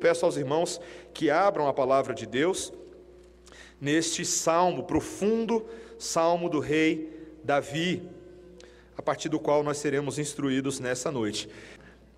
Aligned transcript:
Peço 0.00 0.24
aos 0.24 0.36
irmãos 0.36 0.80
que 1.12 1.30
abram 1.30 1.68
a 1.68 1.74
palavra 1.74 2.14
de 2.14 2.26
Deus 2.26 2.72
neste 3.80 4.24
salmo 4.24 4.84
profundo, 4.84 5.64
salmo 5.98 6.48
do 6.48 6.58
rei 6.58 7.28
Davi, 7.44 8.02
a 8.96 9.02
partir 9.02 9.28
do 9.28 9.38
qual 9.38 9.62
nós 9.62 9.78
seremos 9.78 10.18
instruídos 10.18 10.80
nessa 10.80 11.10
noite. 11.10 11.48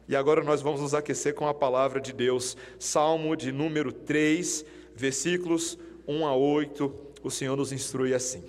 E 0.08 0.16
agora 0.16 0.42
nós 0.42 0.60
vamos 0.60 0.80
nos 0.80 0.94
aquecer 0.94 1.34
com 1.34 1.46
a 1.46 1.54
palavra 1.54 2.00
de 2.00 2.12
Deus, 2.12 2.56
salmo 2.78 3.36
de 3.36 3.52
número 3.52 3.92
3, 3.92 4.64
versículos 4.94 5.78
1 6.06 6.26
a 6.26 6.36
8. 6.36 6.92
O 7.22 7.30
Senhor 7.30 7.56
nos 7.56 7.72
instrui 7.72 8.12
assim: 8.12 8.44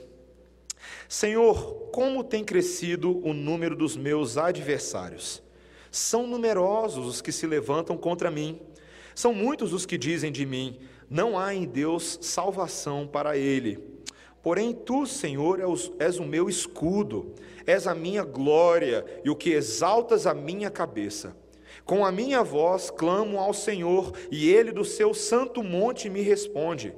Senhor, 1.08 1.90
como 1.92 2.24
tem 2.24 2.44
crescido 2.44 3.26
o 3.26 3.34
número 3.34 3.76
dos 3.76 3.96
meus 3.96 4.38
adversários? 4.38 5.44
São 5.92 6.26
numerosos 6.26 7.06
os 7.06 7.22
que 7.22 7.32
se 7.32 7.46
levantam 7.46 7.96
contra 7.96 8.32
mim. 8.32 8.60
São 9.16 9.34
muitos 9.34 9.74
os 9.74 9.86
que 9.86 9.98
dizem 9.98 10.32
de 10.32 10.46
mim: 10.46 10.80
não 11.10 11.38
há 11.38 11.54
em 11.54 11.66
Deus 11.66 12.18
salvação 12.22 13.08
para 13.08 13.38
ele. 13.38 13.78
Porém, 14.42 14.74
tu, 14.74 15.06
Senhor, 15.06 15.60
és 16.00 16.20
o 16.20 16.26
meu 16.26 16.50
escudo, 16.50 17.34
és 17.66 17.88
a 17.88 17.96
minha 17.96 18.24
glória 18.24 19.06
e 19.24 19.30
o 19.30 19.36
que 19.36 19.52
exaltas 19.52 20.28
a 20.28 20.34
minha 20.34 20.70
cabeça. 20.70 21.36
Com 21.86 22.06
a 22.06 22.12
minha 22.12 22.44
voz 22.44 22.90
clamo 22.90 23.40
ao 23.40 23.54
Senhor, 23.54 24.12
e 24.30 24.50
ele 24.50 24.72
do 24.72 24.84
seu 24.84 25.14
santo 25.14 25.64
monte 25.64 26.10
me 26.10 26.22
responde. 26.22 26.94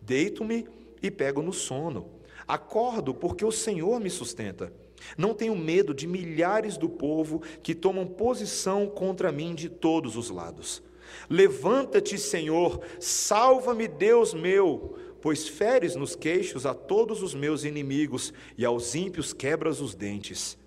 Deito-me 0.00 0.66
e 1.02 1.10
pego 1.10 1.42
no 1.42 1.52
sono. 1.52 2.08
Acordo 2.46 3.12
porque 3.12 3.44
o 3.44 3.50
Senhor 3.50 3.98
me 3.98 4.08
sustenta. 4.08 4.72
Não 5.18 5.34
tenho 5.34 5.56
medo 5.56 5.92
de 5.92 6.06
milhares 6.06 6.76
do 6.76 6.88
povo 6.88 7.42
que 7.62 7.74
tomam 7.74 8.06
posição 8.06 8.86
contra 8.86 9.32
mim 9.32 9.54
de 9.54 9.68
todos 9.68 10.16
os 10.16 10.30
lados. 10.30 10.82
Levanta-te, 11.28 12.18
Senhor, 12.18 12.80
salva-me, 13.00 13.88
Deus 13.88 14.34
meu, 14.34 14.98
pois 15.20 15.48
feres 15.48 15.96
nos 15.96 16.14
queixos 16.14 16.66
a 16.66 16.74
todos 16.74 17.22
os 17.22 17.34
meus 17.34 17.64
inimigos 17.64 18.32
e 18.56 18.64
aos 18.64 18.94
ímpios 18.94 19.32
quebras 19.32 19.80
os 19.80 19.94
dentes. 19.94 20.58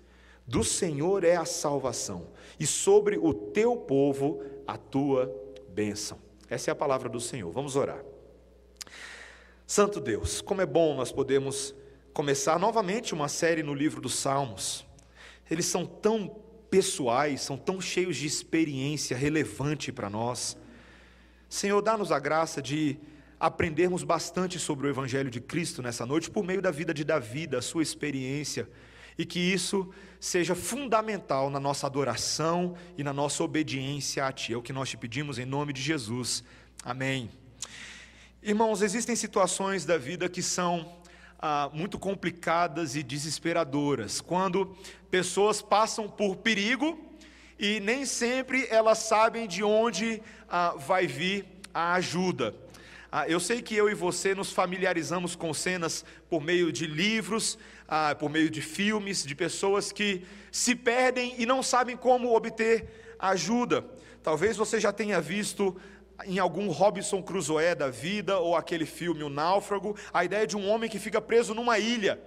Do 0.46 0.64
Senhor 0.64 1.24
é 1.24 1.36
a 1.36 1.44
salvação, 1.44 2.28
e 2.58 2.66
sobre 2.66 3.16
o 3.16 3.32
teu 3.32 3.76
povo 3.76 4.42
a 4.66 4.76
tua 4.76 5.32
bênção. 5.68 6.18
Essa 6.48 6.70
é 6.70 6.72
a 6.72 6.76
palavra 6.76 7.08
do 7.08 7.20
Senhor. 7.20 7.52
Vamos 7.52 7.76
orar. 7.76 8.04
Santo 9.66 10.00
Deus, 10.00 10.40
como 10.40 10.60
é 10.60 10.66
bom 10.66 10.96
nós 10.96 11.12
podemos 11.12 11.72
começar 12.12 12.58
novamente 12.58 13.14
uma 13.14 13.28
série 13.28 13.62
no 13.62 13.72
livro 13.72 14.00
dos 14.00 14.14
Salmos. 14.14 14.84
Eles 15.48 15.66
são 15.66 15.86
tão 15.86 16.36
pessoais, 16.70 17.40
são 17.40 17.56
tão 17.56 17.80
cheios 17.80 18.16
de 18.16 18.26
experiência 18.26 19.16
relevante 19.16 19.90
para 19.90 20.08
nós. 20.08 20.56
Senhor, 21.48 21.82
dá-nos 21.82 22.12
a 22.12 22.18
graça 22.18 22.62
de 22.62 22.98
aprendermos 23.38 24.04
bastante 24.04 24.58
sobre 24.58 24.86
o 24.86 24.90
Evangelho 24.90 25.30
de 25.30 25.40
Cristo 25.40 25.82
nessa 25.82 26.06
noite, 26.06 26.30
por 26.30 26.44
meio 26.44 26.62
da 26.62 26.70
vida 26.70 26.94
de 26.94 27.02
Davi, 27.02 27.46
da 27.46 27.60
sua 27.60 27.82
experiência, 27.82 28.68
e 29.18 29.24
que 29.24 29.40
isso 29.40 29.90
seja 30.20 30.54
fundamental 30.54 31.50
na 31.50 31.58
nossa 31.58 31.86
adoração 31.86 32.76
e 32.96 33.02
na 33.02 33.12
nossa 33.12 33.42
obediência 33.42 34.26
a 34.26 34.32
Ti. 34.32 34.52
É 34.52 34.56
o 34.56 34.62
que 34.62 34.72
nós 34.72 34.90
te 34.90 34.96
pedimos 34.96 35.38
em 35.38 35.46
nome 35.46 35.72
de 35.72 35.82
Jesus. 35.82 36.44
Amém. 36.84 37.30
Irmãos, 38.42 38.80
existem 38.80 39.16
situações 39.16 39.84
da 39.84 39.98
vida 39.98 40.28
que 40.28 40.42
são 40.42 40.99
ah, 41.40 41.70
muito 41.72 41.98
complicadas 41.98 42.94
e 42.94 43.02
desesperadoras, 43.02 44.20
quando 44.20 44.76
pessoas 45.10 45.62
passam 45.62 46.08
por 46.08 46.36
perigo 46.36 46.98
e 47.58 47.80
nem 47.80 48.04
sempre 48.04 48.66
elas 48.70 48.98
sabem 48.98 49.48
de 49.48 49.64
onde 49.64 50.22
ah, 50.48 50.74
vai 50.76 51.06
vir 51.06 51.46
a 51.72 51.94
ajuda. 51.94 52.54
Ah, 53.10 53.28
eu 53.28 53.40
sei 53.40 53.60
que 53.60 53.74
eu 53.74 53.90
e 53.90 53.94
você 53.94 54.34
nos 54.34 54.52
familiarizamos 54.52 55.34
com 55.34 55.52
cenas 55.52 56.04
por 56.28 56.42
meio 56.42 56.70
de 56.70 56.86
livros, 56.86 57.58
ah, 57.88 58.14
por 58.14 58.30
meio 58.30 58.50
de 58.50 58.60
filmes, 58.60 59.24
de 59.24 59.34
pessoas 59.34 59.90
que 59.90 60.24
se 60.52 60.74
perdem 60.74 61.34
e 61.38 61.46
não 61.46 61.62
sabem 61.62 61.96
como 61.96 62.36
obter 62.36 63.16
ajuda. 63.18 63.84
Talvez 64.22 64.56
você 64.56 64.78
já 64.78 64.92
tenha 64.92 65.20
visto 65.20 65.74
em 66.24 66.38
algum 66.38 66.70
Robinson 66.70 67.22
Crusoe 67.22 67.74
da 67.74 67.88
vida, 67.88 68.38
ou 68.38 68.56
aquele 68.56 68.86
filme 68.86 69.22
O 69.22 69.28
Náufrago, 69.28 69.96
a 70.12 70.24
ideia 70.24 70.46
de 70.46 70.56
um 70.56 70.68
homem 70.68 70.90
que 70.90 70.98
fica 70.98 71.20
preso 71.20 71.54
numa 71.54 71.78
ilha. 71.78 72.20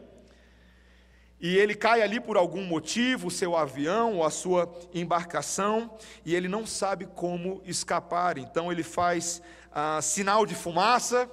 E 1.40 1.58
ele 1.58 1.76
cai 1.76 2.02
ali 2.02 2.22
por 2.22 2.38
algum 2.38 2.64
motivo, 2.64 3.28
o 3.28 3.32
seu 3.32 3.58
avião 3.58 4.16
ou 4.16 4.24
a 4.24 4.30
sua 4.30 4.74
embarcação, 4.94 5.92
e 6.26 6.34
ele 6.34 6.48
não 6.48 6.66
sabe 6.66 7.06
como 7.06 7.62
escapar. 7.66 8.38
Então 8.38 8.72
ele 8.72 8.82
faz 8.82 9.42
ah, 9.72 10.02
sinal 10.02 10.46
de 10.46 10.56
fumaça, 10.56 11.30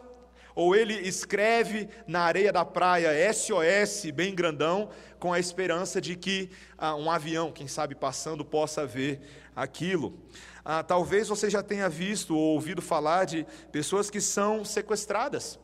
ou 0.52 0.74
ele 0.74 0.94
escreve 0.94 1.88
na 2.08 2.22
areia 2.22 2.52
da 2.52 2.64
praia 2.64 3.32
SOS, 3.32 4.10
bem 4.12 4.34
grandão, 4.34 4.90
com 5.18 5.32
a 5.32 5.38
esperança 5.38 6.00
de 6.00 6.16
que 6.16 6.50
ah, 6.76 6.96
um 6.96 7.08
avião, 7.08 7.52
quem 7.52 7.68
sabe 7.68 7.94
passando, 7.94 8.44
possa 8.44 8.84
ver 8.84 9.20
aquilo. 9.54 10.18
Ah, 10.64 10.82
talvez 10.82 11.28
você 11.28 11.48
já 11.48 11.62
tenha 11.62 11.88
visto 11.88 12.36
ou 12.36 12.54
ouvido 12.54 12.82
falar 12.82 13.24
de 13.24 13.46
pessoas 13.72 14.10
que 14.10 14.20
são 14.20 14.64
sequestradas 14.64 15.58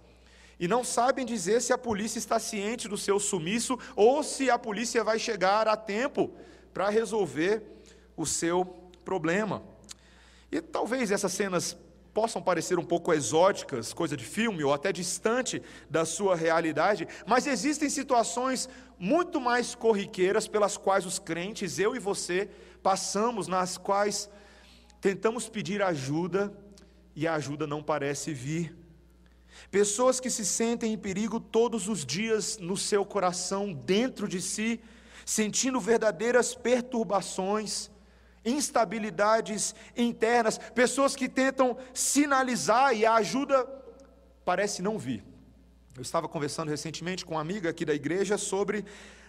e 0.59 0.67
não 0.67 0.83
sabem 0.83 1.27
dizer 1.27 1.61
se 1.61 1.73
a 1.73 1.79
polícia 1.79 2.19
está 2.19 2.39
ciente 2.39 2.89
do 2.89 2.97
seu 2.97 3.21
sumiço 3.21 3.79
ou 3.95 4.23
se 4.23 4.51
a 4.51 4.59
polícia 4.59 5.05
vai 5.05 5.19
chegar 5.19 5.69
a 5.69 5.77
tempo 5.77 6.31
para 6.73 6.89
resolver 6.89 7.63
o 8.17 8.25
seu 8.25 8.65
problema. 9.05 9.63
E 10.51 10.61
talvez 10.61 11.11
essas 11.11 11.33
cenas 11.33 11.77
possam 12.15 12.41
parecer 12.41 12.79
um 12.79 12.85
pouco 12.85 13.13
exóticas, 13.13 13.93
coisa 13.93 14.17
de 14.17 14.25
filme 14.25 14.65
ou 14.65 14.73
até 14.73 14.91
distante 14.91 15.63
da 15.91 16.07
sua 16.07 16.35
realidade, 16.35 17.07
mas 17.27 17.47
existem 17.47 17.91
situações 17.91 18.71
muito 18.99 19.39
mais 19.39 19.75
corriqueiras 19.75 20.49
pelas 20.49 20.79
quais 20.79 21.05
os 21.05 21.19
crentes, 21.19 21.79
eu 21.79 21.95
e 21.95 21.99
você, 21.99 22.49
passamos, 22.83 23.47
nas 23.47 23.77
quais 23.77 24.31
Tentamos 25.01 25.49
pedir 25.49 25.83
ajuda 25.83 26.53
e 27.15 27.27
a 27.27 27.35
ajuda 27.35 27.67
não 27.67 27.83
parece 27.83 28.33
vir. 28.33 28.77
Pessoas 29.71 30.21
que 30.21 30.31
se 30.31 30.45
sentem 30.45 30.93
em 30.93 30.99
perigo 30.99 31.41
todos 31.41 31.89
os 31.89 32.05
dias 32.05 32.59
no 32.59 32.77
seu 32.77 33.05
coração, 33.05 33.73
dentro 33.73 34.29
de 34.29 34.41
si, 34.41 34.81
sentindo 35.25 35.81
verdadeiras 35.81 36.55
perturbações, 36.55 37.91
instabilidades 38.45 39.75
internas, 39.97 40.59
pessoas 40.59 41.17
que 41.17 41.29
tentam 41.29 41.77
sinalizar 41.93 42.95
e 42.95 43.05
a 43.05 43.15
ajuda 43.15 43.67
parece 44.45 44.83
não 44.83 44.99
vir. 44.99 45.25
Eu 45.97 46.03
estava 46.03 46.29
conversando 46.29 46.69
recentemente 46.69 47.25
com 47.25 47.35
uma 47.35 47.41
amiga 47.41 47.71
aqui 47.71 47.85
da 47.85 47.95
igreja 47.95 48.37
sobre 48.37 48.85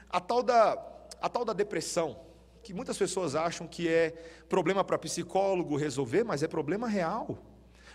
a 0.10 0.20
tal 0.20 0.44
da, 0.44 0.78
a 1.22 1.30
tal 1.30 1.44
da 1.46 1.54
depressão 1.54 2.27
que 2.68 2.74
muitas 2.74 2.98
pessoas 2.98 3.34
acham 3.34 3.66
que 3.66 3.88
é 3.88 4.14
problema 4.50 4.84
para 4.84 4.98
psicólogo 4.98 5.78
resolver, 5.78 6.26
mas 6.26 6.44
é 6.44 6.50
problema 6.50 6.86
real. 6.86 7.42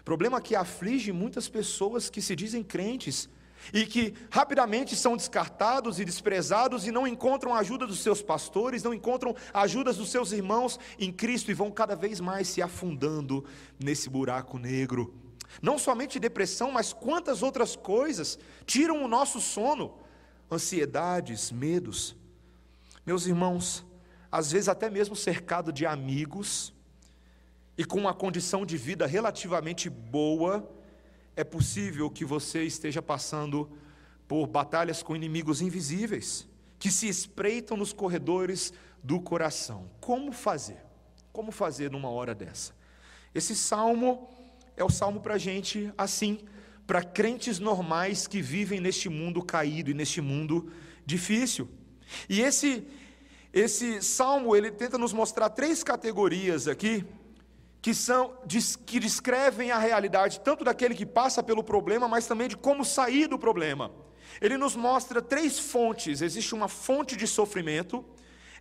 Problema 0.03 0.41
que 0.41 0.57
aflige 0.57 1.13
muitas 1.13 1.47
pessoas 1.47 2.09
que 2.09 2.23
se 2.23 2.35
dizem 2.35 2.63
crentes 2.63 3.29
e 3.71 3.85
que 3.85 4.15
rapidamente 4.31 4.97
são 4.97 5.15
descartados 5.15 6.01
e 6.01 6.07
desprezados 6.07 6.87
e 6.87 6.91
não 6.91 7.07
encontram 7.07 7.55
ajuda 7.55 7.87
dos 7.87 8.01
seus 8.01 8.23
pastores, 8.23 8.83
não 8.83 8.95
encontram 8.95 9.37
a 9.53 9.61
ajuda 9.61 9.93
dos 9.93 10.11
seus 10.11 10.33
irmãos 10.33 10.81
em 10.99 11.13
Cristo 11.13 11.51
e 11.51 11.55
vão 11.55 11.71
cada 11.71 11.95
vez 11.95 12.19
mais 12.19 12.49
se 12.49 12.63
afundando 12.63 13.45
nesse 13.79 14.09
buraco 14.09 14.57
negro. 14.59 15.15
Não 15.61 15.79
somente 15.79 16.19
depressão, 16.19 16.71
mas 16.71 16.95
quantas 16.95 17.43
outras 17.43 17.77
coisas 17.77 18.39
tiram 18.65 19.05
o 19.05 19.07
nosso 19.07 19.39
sono, 19.39 19.99
ansiedades, 20.51 21.53
medos. 21.53 22.17
Meus 23.05 23.27
irmãos, 23.27 23.85
às 24.33 24.51
vezes 24.51 24.69
até 24.69 24.89
mesmo 24.89 25.15
cercado 25.15 25.71
de 25.71 25.85
amigos 25.85 26.73
e 27.77 27.85
com 27.85 27.99
uma 27.99 28.15
condição 28.15 28.65
de 28.65 28.79
vida 28.79 29.07
relativamente 29.07 29.91
boa, 29.91 30.67
é 31.37 31.45
possível 31.45 32.09
que 32.11 32.25
você 32.25 32.65
esteja 32.65 33.03
passando 33.03 33.71
por 34.27 34.47
batalhas 34.47 35.03
com 35.03 35.15
inimigos 35.15 35.61
invisíveis 35.61 36.49
que 36.79 36.91
se 36.91 37.07
espreitam 37.09 37.77
nos 37.77 37.93
corredores 37.93 38.73
do 39.05 39.21
coração. 39.21 39.91
Como 40.01 40.33
fazer? 40.33 40.83
Como 41.31 41.53
fazer 41.53 41.91
numa 41.91 42.09
hora 42.09 42.35
dessa? 42.35 42.75
Esse 43.35 43.55
salmo 43.55 44.29
é 44.77 44.83
o 44.83 44.91
salmo 44.91 45.21
para 45.21 45.37
gente 45.37 45.93
assim, 45.97 46.41
para 46.87 47.03
crentes 47.03 47.59
normais 47.59 48.27
que 48.27 48.41
vivem 48.41 48.81
neste 48.81 49.09
mundo 49.09 49.43
caído 49.43 49.91
e 49.91 49.95
neste 49.95 50.21
mundo 50.21 50.73
difícil. 51.05 51.69
E 52.29 52.41
esse 52.41 52.87
esse 53.53 54.01
salmo 54.01 54.57
ele 54.57 54.71
tenta 54.71 54.97
nos 54.97 55.13
mostrar 55.13 55.51
três 55.51 55.85
categorias 55.85 56.67
aqui 56.67 57.05
que 57.83 57.93
são 57.93 58.35
que 58.87 59.01
descrevem 59.01 59.73
a 59.73 59.79
realidade 59.79 60.41
tanto 60.41 60.65
daquele 60.65 60.95
que 60.95 61.05
passa 61.05 61.43
pelo 61.43 61.65
problema, 61.65 62.07
mas 62.07 62.27
também 62.27 62.49
de 62.49 62.57
como 62.57 62.85
sair 62.85 63.27
do 63.27 63.39
problema. 63.39 63.91
Ele 64.41 64.57
nos 64.57 64.77
mostra 64.77 65.21
três 65.21 65.59
fontes. 65.59 66.23
Existe 66.23 66.55
uma 66.55 66.69
fonte 66.69 67.17
de 67.17 67.27
sofrimento, 67.27 68.05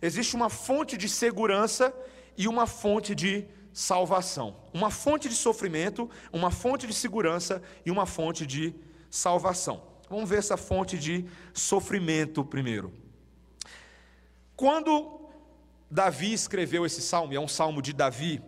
existe 0.02 0.34
uma 0.34 0.50
fonte 0.50 0.96
de 0.96 1.08
segurança 1.08 1.94
e 2.36 2.48
uma 2.48 2.66
fonte 2.66 3.14
de 3.14 3.46
salvação. 3.72 4.56
Uma 4.74 4.90
fonte 4.90 5.28
de 5.28 5.36
sofrimento, 5.36 6.10
uma 6.32 6.50
fonte 6.50 6.86
de 6.86 6.92
segurança 6.92 7.62
e 7.86 7.90
uma 7.90 8.04
fonte 8.04 8.44
de 8.44 8.74
salvação. 9.08 9.82
Vamos 10.10 10.28
ver 10.28 10.38
essa 10.38 10.56
fonte 10.56 10.98
de 10.98 11.24
sofrimento 11.54 12.44
primeiro. 12.44 13.01
Quando 14.56 15.20
Davi 15.90 16.32
escreveu 16.32 16.86
esse 16.86 17.02
salmo, 17.02 17.32
e 17.32 17.36
é 17.36 17.40
um 17.40 17.48
salmo 17.48 17.82
de 17.82 17.92
Davi, 17.92 18.42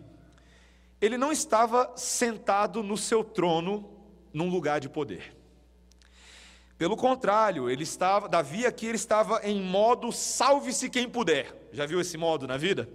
ele 1.01 1.17
não 1.17 1.31
estava 1.31 1.91
sentado 1.95 2.81
no 2.81 2.97
seu 2.97 3.23
trono 3.23 3.89
num 4.33 4.49
lugar 4.49 4.79
de 4.79 4.89
poder. 4.89 5.35
Pelo 6.77 6.97
contrário, 6.97 7.69
ele 7.69 7.83
estava, 7.83 8.27
Davi 8.27 8.65
aqui 8.65 8.85
ele 8.85 8.97
estava 8.97 9.39
em 9.43 9.61
modo 9.61 10.11
salve-se 10.11 10.89
quem 10.89 11.07
puder. 11.09 11.69
Já 11.71 11.85
viu 11.85 12.01
esse 12.01 12.17
modo 12.17 12.47
na 12.47 12.57
vida? 12.57 12.89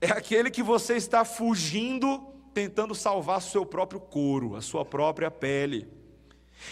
É 0.00 0.10
aquele 0.10 0.50
que 0.50 0.62
você 0.62 0.96
está 0.96 1.24
fugindo, 1.24 2.18
tentando 2.52 2.94
salvar 2.94 3.40
seu 3.40 3.64
próprio 3.64 4.00
couro, 4.00 4.54
a 4.54 4.60
sua 4.60 4.84
própria 4.84 5.30
pele. 5.30 5.88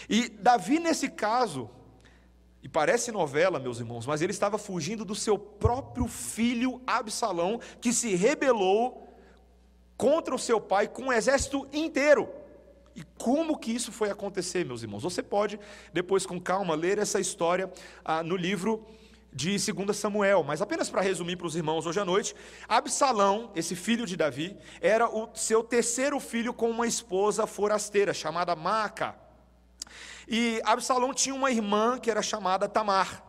E 0.07 0.29
Davi, 0.29 0.79
nesse 0.79 1.09
caso, 1.09 1.69
e 2.65 2.67
parece 2.67 3.11
novela, 3.11 3.59
meus 3.59 3.77
irmãos, 3.77 4.07
mas 4.07 4.23
ele 4.23 4.31
estava 4.31 4.57
fugindo 4.57 5.05
do 5.05 5.13
seu 5.13 5.37
próprio 5.37 6.07
filho 6.07 6.81
Absalão, 6.87 7.59
que 7.79 7.93
se 7.93 8.15
rebelou 8.15 9.07
contra 9.95 10.33
o 10.33 10.39
seu 10.39 10.59
pai 10.59 10.87
com 10.87 11.03
um 11.03 11.13
exército 11.13 11.67
inteiro. 11.71 12.27
E 12.95 13.03
como 13.19 13.55
que 13.55 13.71
isso 13.71 13.91
foi 13.91 14.09
acontecer, 14.09 14.65
meus 14.65 14.81
irmãos? 14.81 15.03
Você 15.03 15.21
pode, 15.21 15.59
depois 15.93 16.25
com 16.25 16.41
calma, 16.41 16.73
ler 16.73 16.97
essa 16.97 17.19
história 17.19 17.71
ah, 18.03 18.23
no 18.23 18.35
livro 18.35 18.83
de 19.31 19.57
2 19.71 19.95
Samuel, 19.95 20.41
mas 20.41 20.59
apenas 20.59 20.89
para 20.89 21.01
resumir 21.01 21.35
para 21.35 21.45
os 21.45 21.55
irmãos 21.55 21.85
hoje 21.85 21.99
à 21.99 22.05
noite, 22.05 22.35
Absalão, 22.67 23.51
esse 23.55 23.75
filho 23.75 24.07
de 24.07 24.17
Davi, 24.17 24.57
era 24.81 25.07
o 25.07 25.29
seu 25.35 25.63
terceiro 25.63 26.19
filho 26.19 26.51
com 26.51 26.71
uma 26.71 26.87
esposa 26.87 27.45
forasteira 27.45 28.11
chamada 28.11 28.55
Maaca. 28.55 29.23
E 30.27 30.61
Absalão 30.63 31.13
tinha 31.13 31.35
uma 31.35 31.51
irmã 31.51 31.99
que 31.99 32.09
era 32.09 32.21
chamada 32.21 32.67
Tamar. 32.67 33.23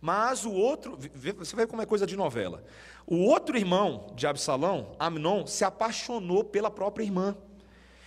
Mas 0.00 0.44
o 0.44 0.50
outro, 0.50 0.98
você 1.38 1.54
vê 1.54 1.66
como 1.66 1.80
é 1.80 1.86
coisa 1.86 2.06
de 2.06 2.16
novela. 2.16 2.64
O 3.06 3.16
outro 3.24 3.56
irmão 3.56 4.12
de 4.14 4.26
Absalão, 4.26 4.96
Amnon, 4.98 5.46
se 5.46 5.64
apaixonou 5.64 6.42
pela 6.42 6.70
própria 6.70 7.04
irmã. 7.04 7.36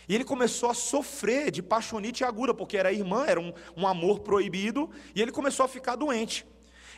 E 0.07 0.13
ele 0.13 0.23
começou 0.23 0.69
a 0.69 0.73
sofrer 0.73 1.51
de 1.51 1.63
paixonite 1.63 2.23
aguda, 2.23 2.53
porque 2.53 2.77
era 2.77 2.91
irmã, 2.91 3.25
era 3.25 3.39
um, 3.39 3.53
um 3.75 3.87
amor 3.87 4.19
proibido, 4.19 4.89
e 5.15 5.21
ele 5.21 5.31
começou 5.31 5.65
a 5.65 5.69
ficar 5.69 5.95
doente. 5.95 6.45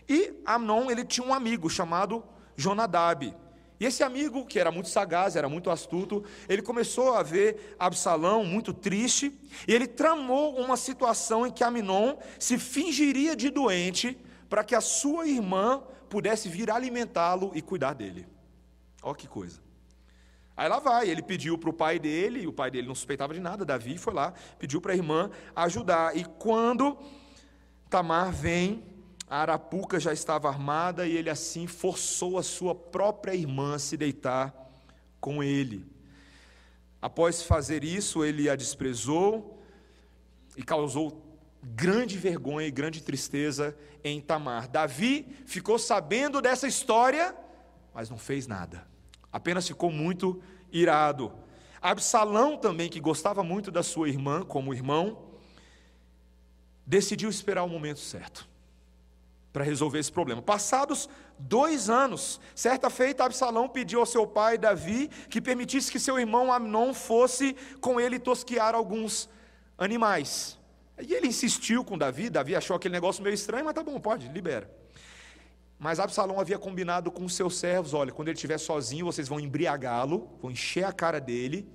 E 0.09 0.33
Amnon, 0.45 0.89
ele 0.89 1.05
tinha 1.05 1.25
um 1.25 1.33
amigo 1.33 1.69
chamado 1.69 2.23
Jonadab. 2.55 3.35
E 3.79 3.85
esse 3.85 4.03
amigo, 4.03 4.45
que 4.45 4.59
era 4.59 4.71
muito 4.71 4.89
sagaz, 4.89 5.35
era 5.35 5.47
muito 5.47 5.69
astuto, 5.69 6.23
ele 6.49 6.61
começou 6.61 7.13
a 7.13 7.21
ver 7.21 7.75
Absalão 7.77 8.43
muito 8.43 8.73
triste, 8.73 9.31
e 9.67 9.73
ele 9.73 9.87
tramou 9.87 10.55
uma 10.57 10.75
situação 10.75 11.45
em 11.45 11.51
que 11.51 11.63
Amnon 11.63 12.17
se 12.39 12.57
fingiria 12.57 13.35
de 13.35 13.49
doente 13.49 14.17
para 14.49 14.63
que 14.63 14.73
a 14.73 14.81
sua 14.81 15.27
irmã 15.27 15.83
pudesse 16.09 16.49
vir 16.49 16.71
alimentá-lo 16.71 17.51
e 17.53 17.61
cuidar 17.61 17.93
dele. 17.93 18.27
Olha 19.03 19.15
que 19.15 19.27
coisa. 19.27 19.61
Aí 20.55 20.67
lá 20.67 20.79
vai, 20.79 21.07
ele 21.07 21.21
pediu 21.21 21.55
para 21.55 21.69
o 21.69 21.73
pai 21.73 21.99
dele, 21.99 22.41
e 22.41 22.47
o 22.47 22.53
pai 22.53 22.71
dele 22.71 22.87
não 22.87 22.95
suspeitava 22.95 23.31
de 23.31 23.39
nada, 23.39 23.63
Davi 23.63 23.95
foi 23.99 24.13
lá, 24.13 24.33
pediu 24.57 24.81
para 24.81 24.93
a 24.93 24.95
irmã 24.95 25.29
ajudar. 25.55 26.17
E 26.17 26.25
quando 26.25 26.97
Tamar 27.91 28.31
vem, 28.31 28.83
a 29.29 29.41
arapuca 29.41 29.99
já 29.99 30.13
estava 30.13 30.47
armada 30.47 31.05
e 31.05 31.15
ele 31.15 31.29
assim 31.29 31.67
forçou 31.67 32.37
a 32.37 32.43
sua 32.43 32.73
própria 32.73 33.35
irmã 33.35 33.75
a 33.75 33.79
se 33.79 33.97
deitar 33.97 34.53
com 35.19 35.43
ele. 35.43 35.85
Após 37.01 37.43
fazer 37.43 37.83
isso, 37.83 38.23
ele 38.23 38.49
a 38.49 38.55
desprezou 38.55 39.61
e 40.55 40.63
causou 40.63 41.23
grande 41.61 42.17
vergonha 42.17 42.67
e 42.67 42.71
grande 42.71 43.01
tristeza 43.03 43.77
em 44.03 44.21
Tamar. 44.21 44.67
Davi 44.67 45.27
ficou 45.45 45.77
sabendo 45.77 46.41
dessa 46.41 46.67
história, 46.67 47.35
mas 47.93 48.09
não 48.09 48.17
fez 48.17 48.47
nada 48.47 48.87
apenas 49.31 49.67
ficou 49.67 49.91
muito 49.91 50.41
irado. 50.71 51.31
Absalão 51.81 52.57
também, 52.57 52.89
que 52.89 52.99
gostava 52.99 53.43
muito 53.43 53.69
da 53.69 53.83
sua 53.83 54.09
irmã 54.09 54.43
como 54.43 54.73
irmão, 54.73 55.25
decidiu 56.85 57.29
esperar 57.29 57.63
o 57.63 57.69
momento 57.69 57.99
certo 57.99 58.47
para 59.57 59.65
resolver 59.65 59.97
esse 59.97 60.11
problema. 60.11 60.39
Passados 60.39 61.09
dois 61.39 61.89
anos, 61.89 62.39
certa 62.53 62.91
feita, 62.91 63.23
Absalão 63.23 63.67
pediu 63.67 63.99
ao 63.99 64.05
seu 64.05 64.27
pai 64.27 64.55
Davi 64.55 65.09
que 65.31 65.41
permitisse 65.41 65.91
que 65.91 65.99
seu 65.99 66.19
irmão 66.19 66.53
Amnon 66.53 66.93
fosse 66.93 67.55
com 67.81 67.99
ele 67.99 68.19
tosquiar 68.19 68.75
alguns 68.75 69.27
animais. 69.75 70.59
E 71.01 71.11
ele 71.11 71.25
insistiu 71.25 71.83
com 71.83 71.97
Davi, 71.97 72.29
Davi 72.29 72.55
achou 72.55 72.75
aquele 72.75 72.93
negócio 72.93 73.23
meio 73.23 73.33
estranho, 73.33 73.65
mas 73.65 73.73
tá 73.73 73.81
bom, 73.81 73.99
pode, 73.99 74.27
libera. 74.27 74.69
Mas 75.79 75.99
Absalão 75.99 76.39
havia 76.39 76.59
combinado 76.59 77.11
com 77.11 77.25
os 77.25 77.33
seus 77.33 77.57
servos: 77.57 77.95
olha, 77.95 78.11
quando 78.11 78.27
ele 78.27 78.35
estiver 78.35 78.59
sozinho, 78.59 79.07
vocês 79.07 79.27
vão 79.27 79.39
embriagá-lo, 79.39 80.37
vão 80.39 80.51
encher 80.51 80.83
a 80.83 80.93
cara 80.93 81.19
dele, 81.19 81.67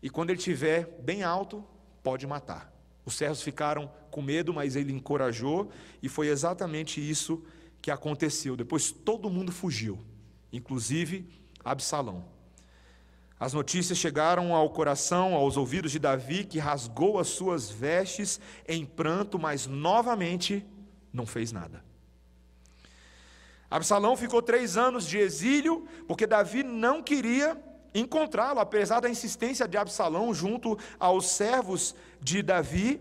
e 0.00 0.08
quando 0.08 0.30
ele 0.30 0.38
estiver 0.38 0.86
bem 1.00 1.24
alto, 1.24 1.64
pode 2.00 2.28
matar. 2.28 2.72
Os 3.04 3.14
servos 3.14 3.42
ficaram 3.42 3.90
com 4.12 4.22
medo, 4.22 4.52
mas 4.54 4.76
ele 4.76 4.92
encorajou, 4.92 5.72
e 6.00 6.08
foi 6.08 6.28
exatamente 6.28 7.00
isso 7.00 7.42
que 7.80 7.90
aconteceu. 7.90 8.54
Depois 8.54 8.92
todo 8.92 9.30
mundo 9.30 9.50
fugiu, 9.50 9.98
inclusive 10.52 11.26
Absalão. 11.64 12.24
As 13.40 13.52
notícias 13.52 13.98
chegaram 13.98 14.54
ao 14.54 14.70
coração, 14.70 15.34
aos 15.34 15.56
ouvidos 15.56 15.90
de 15.90 15.98
Davi, 15.98 16.44
que 16.44 16.60
rasgou 16.60 17.18
as 17.18 17.26
suas 17.26 17.70
vestes 17.70 18.38
em 18.68 18.86
pranto, 18.86 19.36
mas 19.36 19.66
novamente 19.66 20.64
não 21.12 21.26
fez 21.26 21.50
nada. 21.50 21.82
Absalão 23.68 24.16
ficou 24.16 24.42
três 24.42 24.76
anos 24.76 25.06
de 25.08 25.18
exílio, 25.18 25.88
porque 26.06 26.26
Davi 26.26 26.62
não 26.62 27.02
queria 27.02 27.60
encontrá-lo, 27.94 28.60
apesar 28.60 29.00
da 29.00 29.10
insistência 29.10 29.66
de 29.66 29.76
Absalão 29.76 30.32
junto 30.32 30.78
aos 31.00 31.30
servos 31.30 31.94
de 32.20 32.42
Davi, 32.42 33.00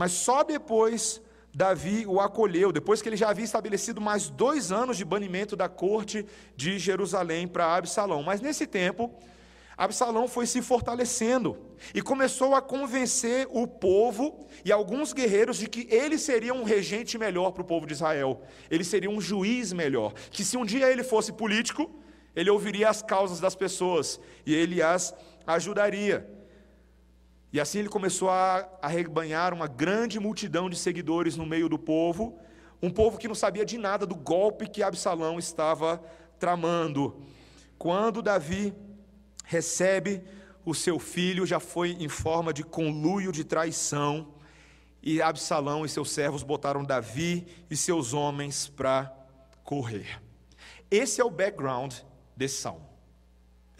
mas 0.00 0.12
só 0.12 0.42
depois 0.42 1.20
Davi 1.52 2.06
o 2.06 2.20
acolheu, 2.20 2.72
depois 2.72 3.02
que 3.02 3.08
ele 3.10 3.18
já 3.18 3.28
havia 3.28 3.44
estabelecido 3.44 4.00
mais 4.00 4.30
dois 4.30 4.72
anos 4.72 4.96
de 4.96 5.04
banimento 5.04 5.54
da 5.54 5.68
corte 5.68 6.24
de 6.56 6.78
Jerusalém 6.78 7.46
para 7.46 7.76
Absalão. 7.76 8.22
Mas 8.22 8.40
nesse 8.40 8.66
tempo, 8.66 9.14
Absalão 9.76 10.26
foi 10.26 10.46
se 10.46 10.62
fortalecendo 10.62 11.54
e 11.94 12.00
começou 12.00 12.54
a 12.54 12.62
convencer 12.62 13.46
o 13.50 13.66
povo 13.66 14.46
e 14.64 14.72
alguns 14.72 15.12
guerreiros 15.12 15.58
de 15.58 15.68
que 15.68 15.86
ele 15.90 16.16
seria 16.16 16.54
um 16.54 16.64
regente 16.64 17.18
melhor 17.18 17.50
para 17.50 17.60
o 17.60 17.66
povo 17.66 17.86
de 17.86 17.92
Israel, 17.92 18.40
ele 18.70 18.84
seria 18.84 19.10
um 19.10 19.20
juiz 19.20 19.70
melhor, 19.70 20.14
que 20.30 20.42
se 20.42 20.56
um 20.56 20.64
dia 20.64 20.90
ele 20.90 21.04
fosse 21.04 21.30
político, 21.30 21.90
ele 22.34 22.48
ouviria 22.48 22.88
as 22.88 23.02
causas 23.02 23.38
das 23.38 23.54
pessoas 23.54 24.18
e 24.46 24.54
ele 24.54 24.80
as 24.80 25.14
ajudaria. 25.46 26.39
E 27.52 27.60
assim 27.60 27.80
ele 27.80 27.88
começou 27.88 28.30
a 28.30 28.68
arrebanhar 28.80 29.52
uma 29.52 29.66
grande 29.66 30.20
multidão 30.20 30.70
de 30.70 30.76
seguidores 30.76 31.36
no 31.36 31.44
meio 31.44 31.68
do 31.68 31.78
povo, 31.78 32.38
um 32.82 32.90
povo 32.90 33.18
que 33.18 33.28
não 33.28 33.34
sabia 33.34 33.64
de 33.64 33.76
nada 33.76 34.06
do 34.06 34.14
golpe 34.14 34.68
que 34.68 34.82
Absalão 34.82 35.38
estava 35.38 36.02
tramando. 36.38 37.22
Quando 37.76 38.22
Davi 38.22 38.72
recebe 39.44 40.22
o 40.64 40.74
seu 40.74 40.98
filho, 40.98 41.46
já 41.46 41.58
foi 41.58 41.90
em 41.92 42.08
forma 42.08 42.52
de 42.52 42.62
conluio 42.62 43.32
de 43.32 43.44
traição, 43.44 44.34
e 45.02 45.20
Absalão 45.20 45.84
e 45.84 45.88
seus 45.88 46.10
servos 46.10 46.42
botaram 46.42 46.84
Davi 46.84 47.46
e 47.70 47.76
seus 47.76 48.12
homens 48.12 48.68
para 48.68 49.12
correr. 49.64 50.20
Esse 50.90 51.20
é 51.20 51.24
o 51.24 51.30
background 51.30 51.94
desse 52.36 52.60
salmo. 52.60 52.89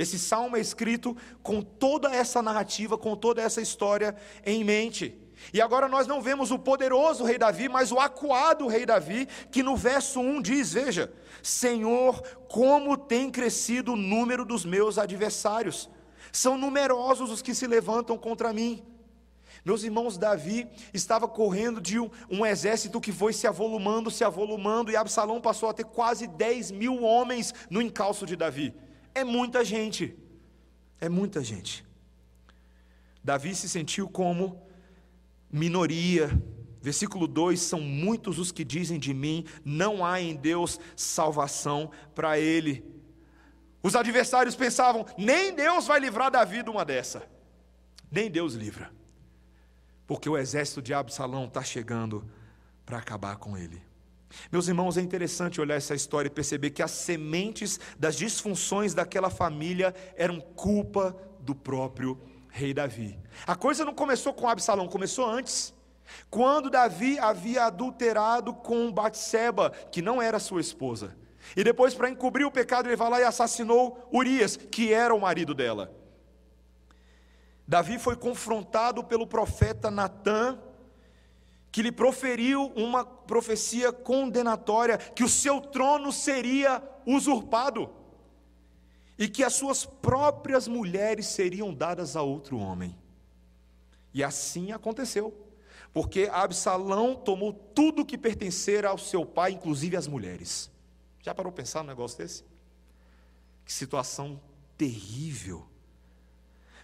Esse 0.01 0.19
salmo 0.19 0.57
é 0.57 0.61
escrito 0.61 1.15
com 1.43 1.61
toda 1.61 2.11
essa 2.11 2.41
narrativa, 2.41 2.97
com 2.97 3.15
toda 3.15 3.43
essa 3.43 3.61
história 3.61 4.17
em 4.47 4.65
mente. 4.65 5.15
E 5.53 5.61
agora 5.61 5.89
nós 5.89 6.07
não 6.07 6.23
vemos 6.23 6.51
o 6.51 6.59
poderoso 6.59 7.23
rei 7.23 7.37
Davi, 7.37 7.69
mas 7.69 7.93
o 7.93 8.01
acuado 8.01 8.67
rei 8.67 8.87
Davi, 8.87 9.29
que 9.53 9.63
no 9.63 9.77
verso 9.77 10.19
1 10.19 10.41
diz: 10.41 10.73
Veja, 10.73 11.13
Senhor, 11.43 12.23
como 12.49 12.97
tem 12.97 13.31
crescido 13.31 13.93
o 13.93 13.97
número 13.97 14.43
dos 14.43 14.65
meus 14.65 14.97
adversários. 14.97 15.91
São 16.33 16.57
numerosos 16.57 17.31
os 17.31 17.43
que 17.43 17.55
se 17.55 17.67
levantam 17.67 18.17
contra 18.17 18.55
mim. 18.55 18.83
Meus 19.63 19.85
irmãos, 19.85 20.17
Davi 20.17 20.67
estava 20.95 21.29
correndo 21.29 21.79
de 21.79 22.01
um, 22.01 22.09
um, 22.31 22.47
exército 22.47 23.03
que 23.03 23.13
foi 23.13 23.35
se 23.35 23.47
avolumando, 23.47 24.11
se 24.11 24.25
avolumando, 24.25 24.91
e 24.91 24.97
Absalão 24.97 25.43
passou 25.43 25.69
a 25.69 25.75
ter 25.75 25.85
quase 25.85 26.27
10 26.27 26.71
mil 26.71 27.03
homens 27.03 27.53
no 27.69 27.83
encalço 27.83 28.25
de 28.25 28.35
Davi. 28.35 28.75
É 29.15 29.25
muita 29.25 29.65
gente, 29.65 30.17
é 31.01 31.09
muita 31.09 31.43
gente. 31.43 31.85
Davi 33.23 33.55
se 33.55 33.69
sentiu 33.69 34.09
como 34.09 34.63
minoria, 35.51 36.31
Versículo 36.81 37.27
2: 37.29 37.61
São 37.61 37.81
muitos 37.81 38.39
os 38.39 38.51
que 38.51 38.65
dizem 38.65 38.99
de 38.99 39.13
mim, 39.13 39.45
não 39.65 40.05
há 40.05 40.21
em 40.21 40.35
Deus 40.35 40.81
salvação 40.97 41.91
para 42.15 42.39
ele. 42.39 42.85
Os 43.83 43.95
adversários 43.95 44.57
pensavam: 44.57 45.05
nem 45.19 45.55
Deus 45.55 45.87
vai 45.87 46.01
livrar 46.01 46.31
Davi 46.31 46.63
de 46.63 46.71
uma 46.71 46.85
dessa. 46.85 47.29
Nem 48.11 48.31
Deus 48.31 48.55
livra. 48.55 48.91
Porque 50.07 50.29
o 50.29 50.37
exército 50.37 50.83
de 50.83 50.93
Absalão 50.93 51.45
está 51.45 51.63
chegando 51.63 52.29
para 52.85 52.99
acabar 52.99 53.37
com 53.37 53.57
ele. 53.57 53.81
Meus 54.51 54.69
irmãos, 54.69 54.97
é 54.97 55.01
interessante 55.01 55.61
olhar 55.61 55.75
essa 55.75 55.95
história 55.95 56.29
e 56.29 56.31
perceber 56.31 56.71
que 56.71 56.83
as 56.83 56.91
sementes 56.91 57.81
das 57.99 58.17
disfunções 58.17 58.95
daquela 58.95 59.31
família 59.31 59.95
eram 60.17 60.41
culpa 60.41 61.17
do 61.41 61.55
próprio 61.55 62.21
rei 62.49 62.73
Davi. 62.75 63.19
A 63.47 63.57
coisa 63.57 63.85
não 63.85 63.95
começou 63.95 64.33
com 64.33 64.49
Absalão, 64.49 64.89
começou 64.89 65.27
antes. 65.27 65.75
Quando 66.29 66.71
Davi 66.71 67.19
havia 67.19 67.65
adulterado 67.65 68.53
com 68.53 68.91
Batseba, 68.91 69.71
que 69.71 70.03
não 70.03 70.21
era 70.21 70.39
sua 70.39 70.61
esposa. 70.61 71.17
E 71.57 71.65
depois, 71.65 71.95
para 71.95 72.11
encobrir 72.11 72.45
o 72.45 72.51
pecado, 72.51 72.89
ele 72.89 72.97
vai 72.97 73.11
lá 73.11 73.21
e 73.21 73.25
assassinou 73.25 74.09
Urias, 74.13 74.57
que 74.57 74.93
era 74.93 75.15
o 75.15 75.21
marido 75.21 75.55
dela. 75.55 75.93
Davi 77.67 77.99
foi 77.99 78.17
confrontado 78.17 79.03
pelo 79.05 79.27
profeta 79.27 79.91
Natã, 79.91 80.59
que 81.73 81.83
lhe 81.83 81.93
proferiu 81.93 82.73
uma 82.75 83.05
profecia 83.05 83.93
condenatória 83.93 84.99
que 84.99 85.23
o 85.23 85.29
seu 85.29 85.61
trono 85.61 86.13
seria 86.13 86.83
usurpado 87.07 87.91
e 89.19 89.29
que 89.29 89.45
as 89.45 89.55
suas 89.55 89.85
próprias 89.85 90.67
mulheres 90.67 91.27
seriam 91.27 91.73
dadas 91.73 92.17
a 92.17 92.23
outro 92.23 92.59
homem. 92.59 92.99
E 94.13 94.25
assim 94.25 94.73
aconteceu, 94.73 95.33
porque 95.93 96.29
Absalão 96.33 97.15
tomou 97.15 97.53
tudo 97.53 98.05
que 98.05 98.19
pertencera 98.19 98.89
ao 98.89 98.99
seu 98.99 99.25
pai, 99.25 99.53
inclusive 99.53 99.97
as 99.97 100.09
mulheres. 100.09 100.71
Já 101.23 101.35
parou 101.35 101.53
para 101.53 101.63
pensar 101.63 101.83
num 101.83 101.89
negócio 101.89 102.19
desse? 102.19 102.45
Que 103.65 103.73
situação 103.73 104.41
terrível. 104.77 105.67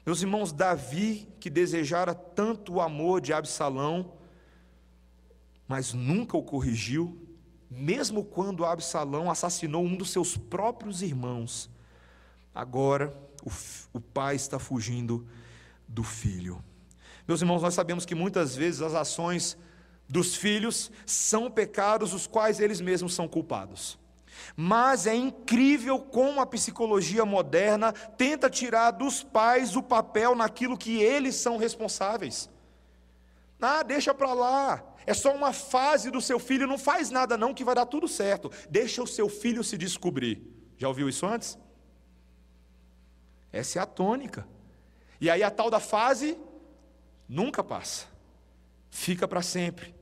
Meus 0.05 0.21
irmãos, 0.21 0.53
Davi, 0.53 1.27
que 1.41 1.51
desejara 1.51 2.15
tanto 2.15 2.75
o 2.75 2.81
amor 2.81 3.21
de 3.21 3.33
Absalão, 3.33 4.13
mas 5.69 5.93
nunca 5.93 6.37
o 6.37 6.43
corrigiu, 6.43 7.21
mesmo 7.71 8.25
quando 8.25 8.65
Absalão 8.65 9.31
assassinou 9.31 9.85
um 9.85 9.97
dos 9.97 10.11
seus 10.11 10.37
próprios 10.37 11.03
irmãos. 11.03 11.69
Agora 12.55 13.13
o, 13.45 13.51
o 13.93 14.01
pai 14.01 14.37
está 14.37 14.59
fugindo 14.59 15.27
do 15.87 16.03
filho. 16.03 16.63
Meus 17.27 17.41
irmãos, 17.41 17.63
nós 17.63 17.75
sabemos 17.75 18.05
que 18.05 18.15
muitas 18.15 18.55
vezes 18.55 18.81
as 18.81 18.95
ações 18.95 19.57
dos 20.09 20.37
filhos 20.37 20.91
são 21.05 21.51
pecados 21.51 22.15
os 22.15 22.27
quais 22.27 22.61
eles 22.61 22.81
mesmos 22.81 23.15
são 23.15 23.27
culpados. 23.27 23.99
Mas 24.55 25.07
é 25.07 25.15
incrível 25.15 25.99
como 25.99 26.41
a 26.41 26.47
psicologia 26.47 27.25
moderna 27.25 27.93
tenta 27.93 28.51
tirar 28.51 28.93
dos 28.93 29.23
pais 29.23 29.75
o 29.77 29.83
papel 29.83 30.35
naquilo 30.35 30.77
que 30.79 31.01
eles 31.03 31.35
são 31.35 31.57
responsáveis. 31.57 32.49
Ah, 33.61 33.83
deixa 33.83 34.13
para 34.13 34.33
lá. 34.33 34.95
É 35.07 35.15
só 35.15 35.35
uma 35.35 35.53
fase 35.53 36.11
do 36.11 36.21
seu 36.21 36.39
filho, 36.39 36.67
não 36.67 36.79
faz 36.79 37.11
nada 37.11 37.37
não 37.37 37.55
que 37.55 37.65
vai 37.65 37.75
dar 37.75 37.87
tudo 37.87 38.09
certo. 38.09 38.51
Deixa 38.69 39.03
o 39.03 39.07
seu 39.07 39.29
filho 39.29 39.63
se 39.63 39.79
descobrir. 39.79 40.43
Já 40.77 40.89
ouviu 40.89 41.09
isso 41.09 41.25
antes? 41.25 41.57
Essa 43.53 43.79
é 43.79 43.83
a 43.83 43.87
tônica. 43.87 44.47
E 45.21 45.31
aí 45.31 45.43
a 45.43 45.51
tal 45.51 45.71
da 45.71 45.81
fase 45.81 46.37
nunca 47.29 47.65
passa. 47.65 48.07
Fica 48.91 49.27
para 49.27 49.43
sempre. 49.43 49.95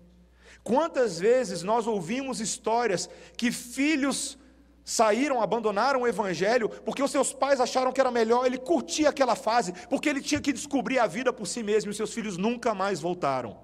Quantas 0.63 1.19
vezes 1.19 1.63
nós 1.63 1.87
ouvimos 1.87 2.41
histórias 2.41 3.09
que 3.37 3.53
filhos 3.53 4.39
saíram, 4.85 5.41
abandonaram 5.41 6.03
o 6.03 6.07
evangelho, 6.07 6.69
porque 6.69 7.03
os 7.03 7.11
seus 7.11 7.33
pais 7.33 7.59
acharam 7.59 7.93
que 7.93 8.01
era 8.01 8.11
melhor 8.11 8.45
ele 8.45 8.59
curtir 8.59 9.07
aquela 9.07 9.35
fase, 9.35 9.73
porque 9.89 10.09
ele 10.09 10.21
tinha 10.21 10.41
que 10.41 10.53
descobrir 10.53 10.99
a 10.99 11.07
vida 11.07 11.33
por 11.33 11.47
si 11.47 11.63
mesmo, 11.63 11.89
e 11.89 11.93
os 11.93 11.97
seus 11.97 12.13
filhos 12.13 12.37
nunca 12.37 12.75
mais 12.75 13.01
voltaram. 13.01 13.57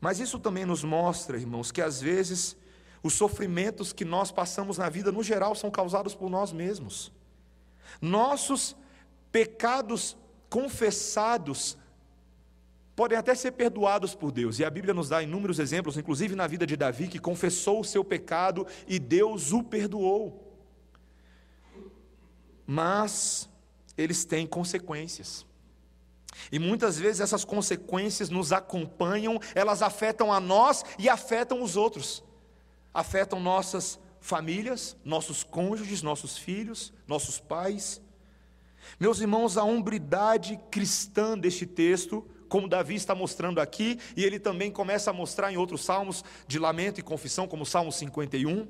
Mas 0.00 0.18
isso 0.18 0.38
também 0.40 0.66
nos 0.66 0.82
mostra, 0.82 1.38
irmãos, 1.38 1.70
que 1.70 1.80
às 1.80 2.00
vezes 2.00 2.56
os 3.04 3.14
sofrimentos 3.14 3.92
que 3.92 4.04
nós 4.04 4.32
passamos 4.32 4.78
na 4.78 4.88
vida, 4.88 5.12
no 5.12 5.22
geral, 5.22 5.54
são 5.54 5.70
causados 5.70 6.12
por 6.12 6.28
nós 6.28 6.52
mesmos. 6.52 7.12
Nossos 8.00 8.74
pecados 9.30 10.16
confessados 10.50 11.78
podem 12.94 13.16
até 13.16 13.34
ser 13.34 13.52
perdoados 13.52 14.14
por 14.14 14.30
Deus, 14.30 14.58
e 14.58 14.64
a 14.64 14.70
Bíblia 14.70 14.92
nos 14.92 15.08
dá 15.08 15.22
inúmeros 15.22 15.58
exemplos, 15.58 15.96
inclusive 15.96 16.36
na 16.36 16.46
vida 16.46 16.66
de 16.66 16.76
Davi, 16.76 17.08
que 17.08 17.18
confessou 17.18 17.80
o 17.80 17.84
seu 17.84 18.04
pecado 18.04 18.66
e 18.86 18.98
Deus 18.98 19.52
o 19.52 19.62
perdoou. 19.62 20.52
Mas 22.66 23.48
eles 23.96 24.24
têm 24.24 24.46
consequências. 24.46 25.46
E 26.50 26.58
muitas 26.58 26.98
vezes 26.98 27.20
essas 27.20 27.44
consequências 27.44 28.30
nos 28.30 28.52
acompanham, 28.52 29.38
elas 29.54 29.82
afetam 29.82 30.32
a 30.32 30.40
nós 30.40 30.84
e 30.98 31.08
afetam 31.08 31.62
os 31.62 31.76
outros. 31.76 32.22
Afetam 32.92 33.40
nossas 33.40 33.98
famílias, 34.20 34.96
nossos 35.04 35.42
cônjuges, 35.42 36.02
nossos 36.02 36.36
filhos, 36.38 36.92
nossos 37.06 37.38
pais. 37.38 38.00
Meus 38.98 39.20
irmãos, 39.20 39.56
a 39.56 39.64
hombridade 39.64 40.58
cristã 40.70 41.38
deste 41.38 41.66
texto 41.66 42.26
como 42.52 42.68
Davi 42.68 42.96
está 42.96 43.14
mostrando 43.14 43.62
aqui, 43.62 43.98
e 44.14 44.22
ele 44.22 44.38
também 44.38 44.70
começa 44.70 45.08
a 45.08 45.14
mostrar 45.14 45.50
em 45.50 45.56
outros 45.56 45.82
salmos 45.82 46.22
de 46.46 46.58
lamento 46.58 47.00
e 47.00 47.02
confissão, 47.02 47.48
como 47.48 47.62
o 47.62 47.66
Salmo 47.66 47.90
51. 47.90 48.68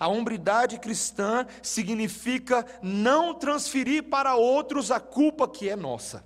A 0.00 0.08
hombridade 0.08 0.78
cristã 0.78 1.46
significa 1.62 2.64
não 2.80 3.34
transferir 3.34 4.04
para 4.04 4.34
outros 4.36 4.90
a 4.90 4.98
culpa 4.98 5.46
que 5.46 5.68
é 5.68 5.76
nossa, 5.76 6.24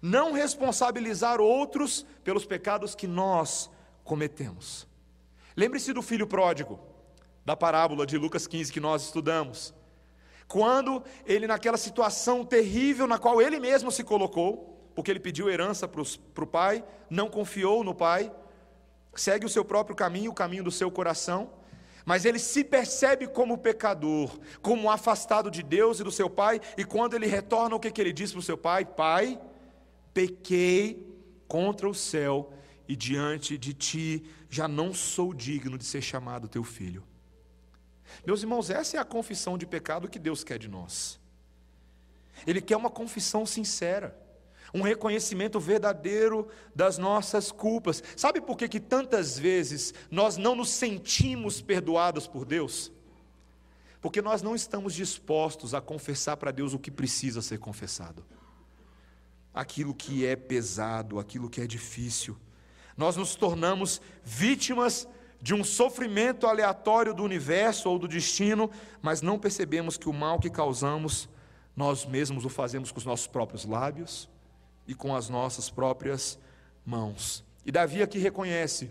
não 0.00 0.30
responsabilizar 0.30 1.40
outros 1.40 2.06
pelos 2.22 2.46
pecados 2.46 2.94
que 2.94 3.08
nós 3.08 3.68
cometemos. 4.04 4.86
Lembre-se 5.56 5.92
do 5.92 6.02
filho 6.02 6.28
pródigo, 6.28 6.78
da 7.44 7.56
parábola 7.56 8.06
de 8.06 8.16
Lucas 8.16 8.46
15 8.46 8.72
que 8.72 8.78
nós 8.78 9.06
estudamos. 9.06 9.74
Quando 10.46 11.02
ele, 11.26 11.48
naquela 11.48 11.76
situação 11.76 12.44
terrível 12.44 13.08
na 13.08 13.18
qual 13.18 13.42
ele 13.42 13.58
mesmo 13.58 13.90
se 13.90 14.04
colocou, 14.04 14.72
porque 14.94 15.10
ele 15.10 15.20
pediu 15.20 15.50
herança 15.50 15.88
para 15.88 16.44
o 16.44 16.46
pai, 16.46 16.84
não 17.08 17.28
confiou 17.28 17.82
no 17.82 17.94
pai, 17.94 18.32
segue 19.14 19.46
o 19.46 19.48
seu 19.48 19.64
próprio 19.64 19.96
caminho, 19.96 20.30
o 20.30 20.34
caminho 20.34 20.64
do 20.64 20.70
seu 20.70 20.90
coração, 20.90 21.50
mas 22.04 22.24
ele 22.24 22.38
se 22.38 22.64
percebe 22.64 23.26
como 23.26 23.58
pecador, 23.58 24.38
como 24.60 24.90
afastado 24.90 25.50
de 25.50 25.62
Deus 25.62 26.00
e 26.00 26.04
do 26.04 26.10
seu 26.10 26.28
pai, 26.28 26.60
e 26.76 26.84
quando 26.84 27.14
ele 27.14 27.26
retorna, 27.26 27.76
o 27.76 27.80
que, 27.80 27.90
que 27.90 28.00
ele 28.00 28.12
diz 28.12 28.32
para 28.32 28.40
o 28.40 28.42
seu 28.42 28.58
pai? 28.58 28.84
Pai, 28.84 29.40
pequei 30.12 31.06
contra 31.46 31.88
o 31.88 31.94
céu 31.94 32.52
e 32.88 32.96
diante 32.96 33.56
de 33.56 33.72
ti 33.72 34.24
já 34.50 34.66
não 34.66 34.92
sou 34.92 35.32
digno 35.32 35.78
de 35.78 35.84
ser 35.84 36.02
chamado 36.02 36.48
teu 36.48 36.64
filho. 36.64 37.04
Meus 38.26 38.42
irmãos, 38.42 38.68
essa 38.68 38.96
é 38.96 39.00
a 39.00 39.04
confissão 39.04 39.56
de 39.56 39.66
pecado 39.66 40.08
que 40.08 40.18
Deus 40.18 40.44
quer 40.44 40.58
de 40.58 40.68
nós. 40.68 41.18
Ele 42.46 42.60
quer 42.60 42.76
uma 42.76 42.90
confissão 42.90 43.46
sincera 43.46 44.21
um 44.74 44.82
reconhecimento 44.82 45.60
verdadeiro 45.60 46.48
das 46.74 46.98
nossas 46.98 47.52
culpas. 47.52 48.02
Sabe 48.16 48.40
por 48.40 48.56
que, 48.56 48.68
que 48.68 48.80
tantas 48.80 49.38
vezes 49.38 49.92
nós 50.10 50.36
não 50.36 50.54
nos 50.54 50.70
sentimos 50.70 51.60
perdoados 51.60 52.26
por 52.26 52.44
Deus? 52.44 52.90
Porque 54.00 54.22
nós 54.22 54.42
não 54.42 54.54
estamos 54.54 54.94
dispostos 54.94 55.74
a 55.74 55.80
confessar 55.80 56.36
para 56.36 56.50
Deus 56.50 56.74
o 56.74 56.78
que 56.78 56.90
precisa 56.90 57.40
ser 57.40 57.58
confessado, 57.58 58.24
aquilo 59.54 59.94
que 59.94 60.26
é 60.26 60.34
pesado, 60.34 61.18
aquilo 61.18 61.48
que 61.48 61.60
é 61.60 61.66
difícil. 61.66 62.36
Nós 62.96 63.16
nos 63.16 63.34
tornamos 63.34 64.00
vítimas 64.24 65.06
de 65.40 65.54
um 65.54 65.64
sofrimento 65.64 66.46
aleatório 66.46 67.12
do 67.12 67.22
universo 67.22 67.90
ou 67.90 67.98
do 67.98 68.08
destino, 68.08 68.70
mas 69.00 69.22
não 69.22 69.38
percebemos 69.38 69.96
que 69.96 70.08
o 70.08 70.12
mal 70.12 70.38
que 70.38 70.48
causamos, 70.48 71.28
nós 71.74 72.04
mesmos 72.06 72.44
o 72.44 72.48
fazemos 72.48 72.92
com 72.92 72.98
os 72.98 73.04
nossos 73.04 73.26
próprios 73.26 73.64
lábios, 73.64 74.28
e 74.86 74.94
com 74.94 75.14
as 75.14 75.28
nossas 75.28 75.70
próprias 75.70 76.38
mãos. 76.84 77.44
E 77.64 77.70
Davi 77.70 78.02
aqui 78.02 78.18
reconhece 78.18 78.90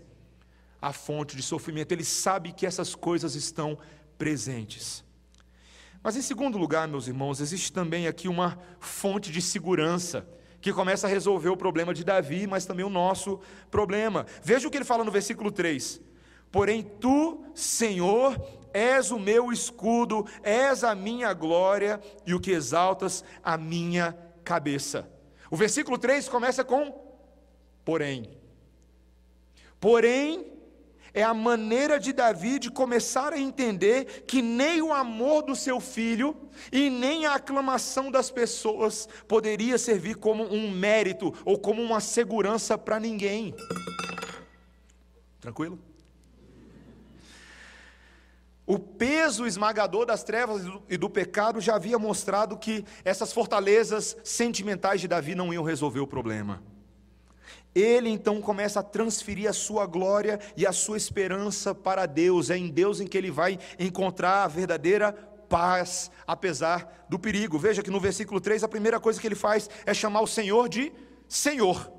a 0.80 0.92
fonte 0.92 1.36
de 1.36 1.42
sofrimento, 1.42 1.92
ele 1.92 2.04
sabe 2.04 2.52
que 2.52 2.66
essas 2.66 2.94
coisas 2.94 3.36
estão 3.36 3.78
presentes. 4.18 5.04
Mas 6.02 6.16
em 6.16 6.22
segundo 6.22 6.58
lugar, 6.58 6.88
meus 6.88 7.06
irmãos, 7.06 7.40
existe 7.40 7.72
também 7.72 8.08
aqui 8.08 8.26
uma 8.26 8.58
fonte 8.80 9.30
de 9.30 9.40
segurança 9.40 10.26
que 10.60 10.72
começa 10.72 11.06
a 11.06 11.10
resolver 11.10 11.48
o 11.48 11.56
problema 11.56 11.94
de 11.94 12.02
Davi, 12.02 12.46
mas 12.46 12.66
também 12.66 12.84
o 12.84 12.90
nosso 12.90 13.40
problema. 13.70 14.26
Veja 14.42 14.66
o 14.66 14.70
que 14.70 14.76
ele 14.76 14.84
fala 14.84 15.04
no 15.04 15.10
versículo 15.12 15.52
3: 15.52 16.00
Porém, 16.50 16.82
tu, 16.82 17.44
Senhor, 17.54 18.40
és 18.72 19.12
o 19.12 19.18
meu 19.18 19.52
escudo, 19.52 20.26
és 20.42 20.82
a 20.82 20.94
minha 20.94 21.32
glória 21.32 22.00
e 22.26 22.34
o 22.34 22.40
que 22.40 22.50
exaltas 22.50 23.24
a 23.42 23.56
minha 23.56 24.16
cabeça. 24.42 25.08
O 25.52 25.56
versículo 25.56 25.98
3 25.98 26.30
começa 26.30 26.64
com 26.64 26.98
porém. 27.84 28.26
Porém, 29.78 30.50
é 31.12 31.22
a 31.22 31.34
maneira 31.34 32.00
de 32.00 32.10
Davi 32.10 32.58
de 32.58 32.70
começar 32.70 33.34
a 33.34 33.38
entender 33.38 34.24
que 34.26 34.40
nem 34.40 34.80
o 34.80 34.94
amor 34.94 35.42
do 35.42 35.54
seu 35.54 35.78
filho 35.78 36.34
e 36.72 36.88
nem 36.88 37.26
a 37.26 37.34
aclamação 37.34 38.10
das 38.10 38.30
pessoas 38.30 39.06
poderia 39.28 39.76
servir 39.76 40.14
como 40.14 40.42
um 40.42 40.70
mérito 40.70 41.34
ou 41.44 41.58
como 41.58 41.82
uma 41.82 42.00
segurança 42.00 42.78
para 42.78 42.98
ninguém. 42.98 43.54
Tranquilo? 45.38 45.78
O 48.64 48.78
peso 48.78 49.46
esmagador 49.46 50.06
das 50.06 50.22
trevas 50.22 50.62
e 50.88 50.96
do 50.96 51.10
pecado 51.10 51.60
já 51.60 51.74
havia 51.74 51.98
mostrado 51.98 52.56
que 52.56 52.84
essas 53.04 53.32
fortalezas 53.32 54.16
sentimentais 54.22 55.00
de 55.00 55.08
Davi 55.08 55.34
não 55.34 55.52
iam 55.52 55.64
resolver 55.64 56.00
o 56.00 56.06
problema. 56.06 56.62
Ele 57.74 58.08
então 58.08 58.40
começa 58.40 58.80
a 58.80 58.82
transferir 58.82 59.48
a 59.48 59.52
sua 59.52 59.86
glória 59.86 60.38
e 60.56 60.66
a 60.66 60.72
sua 60.72 60.96
esperança 60.96 61.74
para 61.74 62.06
Deus. 62.06 62.50
É 62.50 62.56
em 62.56 62.68
Deus 62.68 63.00
em 63.00 63.06
que 63.06 63.18
ele 63.18 63.30
vai 63.30 63.58
encontrar 63.78 64.44
a 64.44 64.48
verdadeira 64.48 65.12
paz, 65.48 66.10
apesar 66.26 67.06
do 67.08 67.18
perigo. 67.18 67.58
Veja 67.58 67.82
que 67.82 67.90
no 67.90 67.98
versículo 68.00 68.40
3, 68.40 68.62
a 68.62 68.68
primeira 68.68 69.00
coisa 69.00 69.20
que 69.20 69.26
ele 69.26 69.34
faz 69.34 69.68
é 69.84 69.92
chamar 69.92 70.20
o 70.20 70.26
Senhor 70.26 70.68
de 70.68 70.92
Senhor. 71.26 71.90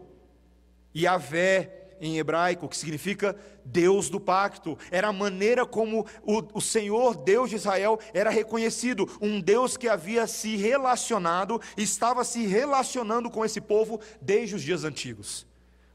E 0.93 1.05
a 1.07 1.17
vé 1.17 1.82
em 2.03 2.17
hebraico, 2.17 2.67
que 2.67 2.77
significa 2.77 3.35
Deus 3.65 4.09
do 4.09 4.19
pacto. 4.19 4.77
Era 4.91 5.07
a 5.07 5.13
maneira 5.13 5.65
como 5.65 6.05
o, 6.21 6.43
o 6.53 6.61
Senhor, 6.61 7.15
Deus 7.15 7.49
de 7.49 7.55
Israel, 7.55 7.99
era 8.13 8.29
reconhecido. 8.29 9.09
Um 9.21 9.39
Deus 9.39 9.77
que 9.77 9.87
havia 9.87 10.27
se 10.27 10.55
relacionado, 10.55 11.59
estava 11.77 12.23
se 12.23 12.45
relacionando 12.45 13.29
com 13.31 13.43
esse 13.43 13.61
povo 13.61 13.99
desde 14.21 14.55
os 14.55 14.61
dias 14.61 14.83
antigos 14.83 15.51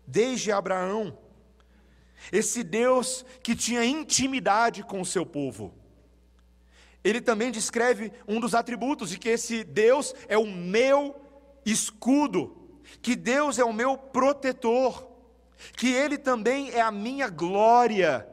desde 0.09 0.51
Abraão. 0.51 1.17
Esse 2.33 2.65
Deus 2.65 3.25
que 3.43 3.55
tinha 3.55 3.85
intimidade 3.85 4.83
com 4.83 5.01
o 5.01 5.07
seu 5.07 5.25
povo. 5.25 5.75
Ele 7.05 7.21
também 7.21 7.53
descreve 7.53 8.11
um 8.27 8.41
dos 8.41 8.55
atributos 8.55 9.11
de 9.11 9.19
que 9.19 9.29
esse 9.29 9.63
Deus 9.63 10.15
é 10.27 10.37
o 10.37 10.47
meu 10.47 11.15
escudo, 11.65 12.57
que 13.01 13.15
Deus 13.15 13.59
é 13.59 13.65
o 13.65 13.73
meu 13.73 13.97
protetor, 13.97 15.08
que 15.77 15.93
Ele 15.93 16.19
também 16.19 16.71
é 16.71 16.81
a 16.81 16.91
minha 16.91 17.29
glória. 17.29 18.27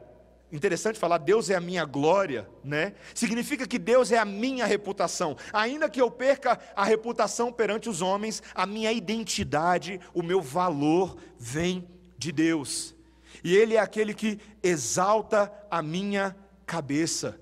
Interessante 0.50 0.98
falar, 0.98 1.18
Deus 1.18 1.50
é 1.50 1.56
a 1.56 1.60
minha 1.60 1.84
glória, 1.84 2.48
né? 2.62 2.94
Significa 3.14 3.66
que 3.66 3.78
Deus 3.78 4.12
é 4.12 4.18
a 4.18 4.24
minha 4.24 4.64
reputação. 4.64 5.36
Ainda 5.52 5.90
que 5.90 6.00
eu 6.00 6.10
perca 6.10 6.58
a 6.74 6.84
reputação 6.84 7.52
perante 7.52 7.88
os 7.88 8.00
homens, 8.00 8.42
a 8.54 8.64
minha 8.64 8.92
identidade, 8.92 10.00
o 10.14 10.22
meu 10.22 10.40
valor 10.40 11.16
vem 11.36 11.88
de 12.16 12.30
Deus. 12.30 12.94
E 13.42 13.56
Ele 13.56 13.74
é 13.74 13.80
aquele 13.80 14.14
que 14.14 14.38
exalta 14.62 15.52
a 15.70 15.82
minha 15.82 16.36
cabeça. 16.64 17.38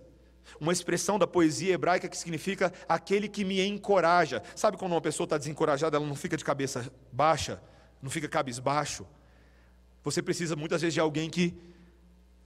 Uma 0.59 0.73
expressão 0.73 1.19
da 1.19 1.27
poesia 1.27 1.75
hebraica 1.75 2.09
que 2.09 2.17
significa 2.17 2.73
aquele 2.89 3.29
que 3.29 3.45
me 3.45 3.61
encoraja. 3.67 4.43
Sabe 4.57 4.79
quando 4.79 4.93
uma 4.93 5.01
pessoa 5.01 5.25
está 5.25 5.37
desencorajada, 5.37 5.99
ela 5.99 6.07
não 6.07 6.15
fica 6.15 6.37
de 6.37 6.45
cabeça 6.45 6.91
baixa, 7.13 7.63
não 8.01 8.11
fica 8.11 8.29
cabisbaixo? 8.29 9.07
Você 10.05 10.23
precisa 10.23 10.55
muitas 10.55 10.83
vezes 10.83 10.95
de 10.95 11.01
alguém 11.01 11.31
que 11.31 11.57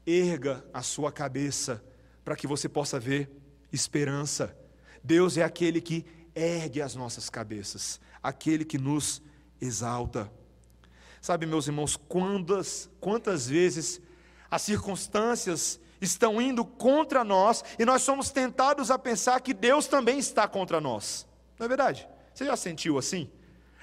erga 0.07 0.65
a 0.73 0.81
sua 0.81 1.11
cabeça 1.11 1.85
para 2.25 2.37
que 2.37 2.47
você 2.47 2.69
possa 2.69 3.01
ver 3.01 3.29
esperança. 3.73 4.57
Deus 5.03 5.37
é 5.37 5.43
aquele 5.43 5.81
que 5.81 6.07
ergue 6.35 6.81
as 6.81 6.95
nossas 6.95 7.29
cabeças, 7.29 8.01
aquele 8.23 8.65
que 8.65 8.79
nos 8.79 9.21
exalta. 9.61 10.31
Sabe, 11.21 11.47
meus 11.47 11.67
irmãos, 11.67 11.97
quantas, 11.97 12.89
quantas 13.01 13.49
vezes 13.49 14.01
as 14.49 14.63
circunstâncias 14.63 15.81
estão 16.01 16.41
indo 16.41 16.65
contra 16.65 17.25
nós 17.25 17.65
e 17.77 17.85
nós 17.85 18.03
somos 18.03 18.31
tentados 18.31 18.89
a 18.91 18.99
pensar 18.99 19.41
que 19.41 19.53
Deus 19.53 19.89
também 19.89 20.19
está 20.19 20.47
contra 20.47 20.81
nós. 20.81 21.27
Não 21.59 21.65
é 21.67 21.69
verdade? 21.69 22.09
Você 22.33 22.45
já 22.45 22.57
sentiu 22.57 22.99
assim? 22.99 23.29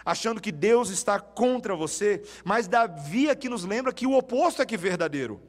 Achando 0.06 0.40
que 0.40 0.52
Deus 0.52 0.90
está 0.90 1.20
contra 1.20 1.76
você, 1.76 2.22
mas 2.44 2.68
Davi 2.68 3.28
aqui 3.28 3.50
nos 3.50 3.66
lembra 3.66 3.92
que 3.92 4.06
o 4.06 4.16
oposto 4.16 4.62
é 4.62 4.66
que 4.66 4.78
verdadeiro. 4.78 5.42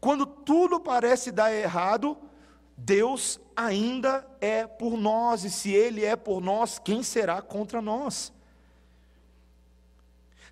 Quando 0.00 0.24
tudo 0.24 0.78
parece 0.78 1.32
dar 1.32 1.52
errado, 1.52 2.16
Deus 2.76 3.40
ainda 3.56 4.24
é 4.40 4.66
por 4.66 4.96
nós, 4.96 5.44
e 5.44 5.50
se 5.50 5.72
Ele 5.72 6.04
é 6.04 6.14
por 6.14 6.40
nós, 6.40 6.78
quem 6.78 7.02
será 7.02 7.42
contra 7.42 7.82
nós? 7.82 8.32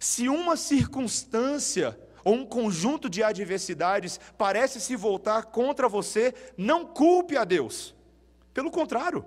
Se 0.01 0.29
uma 0.29 0.57
circunstância 0.57 1.97
ou 2.25 2.35
um 2.35 2.47
conjunto 2.47 3.09
de 3.09 3.23
adversidades 3.23 4.19
parece 4.37 4.81
se 4.81 4.97
voltar 4.97 5.45
contra 5.45 5.89
você, 5.89 6.35
não 6.57 6.87
culpe 6.87 7.37
a 7.37 7.45
Deus. 7.45 7.95
Pelo 8.53 8.71
contrário, 8.71 9.25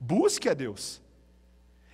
busque 0.00 0.48
a 0.48 0.54
Deus. 0.54 1.00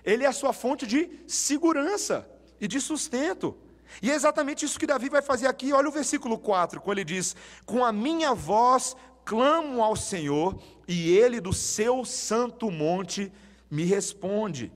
Ele 0.03 0.23
é 0.23 0.27
a 0.27 0.33
sua 0.33 0.53
fonte 0.53 0.85
de 0.85 1.09
segurança 1.27 2.27
e 2.59 2.67
de 2.67 2.79
sustento. 2.81 3.57
E 4.01 4.09
é 4.09 4.15
exatamente 4.15 4.65
isso 4.65 4.79
que 4.79 4.87
Davi 4.87 5.09
vai 5.09 5.21
fazer 5.21 5.47
aqui. 5.47 5.71
Olha 5.71 5.89
o 5.89 5.91
versículo 5.91 6.37
4, 6.37 6.81
quando 6.81 6.97
ele 6.97 7.05
diz: 7.05 7.35
Com 7.65 7.85
a 7.85 7.91
minha 7.91 8.33
voz 8.33 8.95
clamo 9.23 9.81
ao 9.81 9.95
Senhor, 9.95 10.61
e 10.87 11.15
ele 11.15 11.39
do 11.39 11.53
seu 11.53 12.03
santo 12.03 12.69
monte 12.69 13.31
me 13.69 13.83
responde. 13.83 14.71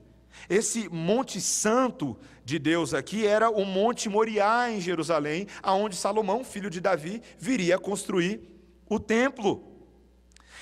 Esse 0.48 0.88
monte 0.88 1.40
santo 1.40 2.16
de 2.44 2.58
Deus 2.58 2.94
aqui 2.94 3.26
era 3.26 3.50
o 3.50 3.64
Monte 3.64 4.08
Moriá 4.08 4.70
em 4.70 4.80
Jerusalém, 4.80 5.46
aonde 5.62 5.96
Salomão, 5.96 6.44
filho 6.44 6.70
de 6.70 6.80
Davi, 6.80 7.20
viria 7.38 7.78
construir 7.78 8.40
o 8.88 8.98
templo. 8.98 9.64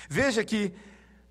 Veja 0.09 0.43
que 0.43 0.73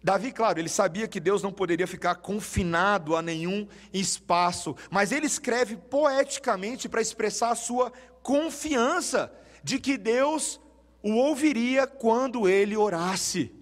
Davi, 0.07 0.31
claro, 0.31 0.61
ele 0.61 0.69
sabia 0.69 1.09
que 1.09 1.19
Deus 1.19 1.42
não 1.42 1.51
poderia 1.51 1.85
ficar 1.85 2.14
confinado 2.14 3.16
a 3.16 3.21
nenhum 3.21 3.66
espaço, 3.92 4.77
mas 4.88 5.11
ele 5.11 5.27
escreve 5.27 5.77
poeticamente 5.77 6.88
para 6.88 7.01
expressar 7.01 7.51
a 7.51 7.57
sua 7.57 7.92
confiança 8.23 9.33
de 9.64 9.81
que 9.81 9.99
Deus 9.99 10.61
o 11.03 11.11
ouviria 11.16 11.88
quando 11.88 12.49
ele 12.49 12.77
orasse. 12.77 13.53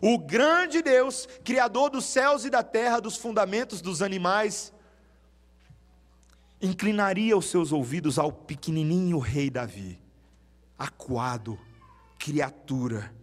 O 0.00 0.18
grande 0.18 0.82
Deus, 0.82 1.28
Criador 1.44 1.88
dos 1.88 2.04
céus 2.04 2.44
e 2.44 2.50
da 2.50 2.64
terra, 2.64 2.98
dos 2.98 3.16
fundamentos 3.16 3.80
dos 3.80 4.02
animais, 4.02 4.72
inclinaria 6.60 7.38
os 7.38 7.46
seus 7.46 7.70
ouvidos 7.70 8.18
ao 8.18 8.32
pequenininho 8.32 9.20
rei 9.20 9.48
Davi, 9.48 10.00
acuado, 10.76 11.56
criatura. 12.18 13.14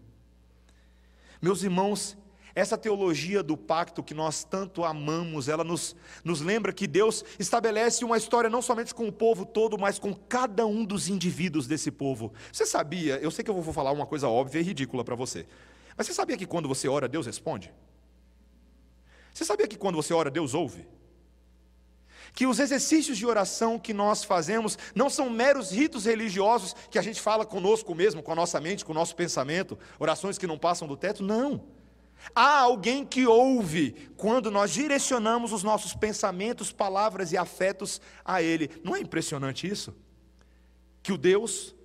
Meus 1.42 1.62
irmãos, 1.62 2.18
essa 2.60 2.78
teologia 2.78 3.42
do 3.42 3.56
pacto 3.56 4.04
que 4.04 4.14
nós 4.14 4.44
tanto 4.44 4.84
amamos, 4.84 5.48
ela 5.48 5.64
nos, 5.64 5.96
nos 6.24 6.42
lembra 6.42 6.74
que 6.74 6.88
Deus 6.88 7.24
estabelece 7.40 8.04
uma 8.04 8.18
história 8.18 8.50
não 8.50 8.62
somente 8.62 8.94
com 8.94 9.08
o 9.08 9.12
povo 9.12 9.46
todo, 9.46 9.78
mas 9.78 9.98
com 9.98 10.14
cada 10.14 10.66
um 10.66 10.84
dos 10.84 11.08
indivíduos 11.08 11.68
desse 11.68 11.90
povo. 11.90 12.34
Você 12.52 12.66
sabia, 12.66 13.18
eu 13.18 13.32
sei 13.32 13.44
que 13.44 13.50
eu 13.50 13.62
vou 13.62 13.74
falar 13.74 13.92
uma 13.92 14.06
coisa 14.06 14.28
óbvia 14.28 14.60
e 14.60 14.64
ridícula 14.64 15.04
para 15.04 15.16
você, 15.16 15.46
mas 15.98 16.08
você 16.08 16.14
sabia 16.14 16.38
que 16.38 16.46
quando 16.46 16.68
você 16.68 16.88
ora, 16.88 17.08
Deus 17.08 17.26
responde? 17.26 17.74
Você 19.34 19.46
sabia 19.46 19.68
que 19.68 19.78
quando 19.78 19.96
você 19.96 20.14
ora, 20.14 20.30
Deus 20.30 20.54
ouve? 20.54 20.88
que 22.34 22.46
os 22.46 22.60
exercícios 22.60 23.18
de 23.18 23.26
oração 23.26 23.80
que 23.80 23.94
nós 23.94 24.24
fazemos 24.24 24.78
não 24.94 25.10
são 25.10 25.30
meros 25.30 25.72
ritos 25.72 26.06
religiosos 26.06 26.76
que 26.90 27.00
a 27.00 27.02
gente 27.02 27.20
fala 27.20 27.46
conosco 27.46 27.94
mesmo, 27.96 28.22
com 28.22 28.32
a 28.32 28.36
nossa 28.36 28.62
mente, 28.62 28.86
com 28.86 28.92
o 28.92 28.96
nosso 28.96 29.16
pensamento, 29.16 29.78
orações 29.98 30.38
que 30.38 30.48
não 30.48 30.58
passam 30.58 30.88
do 30.88 30.96
teto, 30.96 31.24
não. 31.24 31.79
Há 32.36 32.60
alguém 32.60 33.06
que 33.06 33.26
ouve 33.26 34.12
quando 34.18 34.52
nós 34.52 34.72
direcionamos 34.72 35.52
os 35.52 35.64
nossos 35.64 35.94
pensamentos, 35.94 36.72
palavras 36.72 37.32
e 37.32 37.38
afetos 37.38 38.02
a 38.24 38.42
Ele. 38.42 38.70
Não 38.84 38.96
é 38.96 39.00
impressionante 39.00 39.68
isso? 39.68 39.96
Que 41.02 41.12
o 41.12 41.18
Deus 41.18 41.76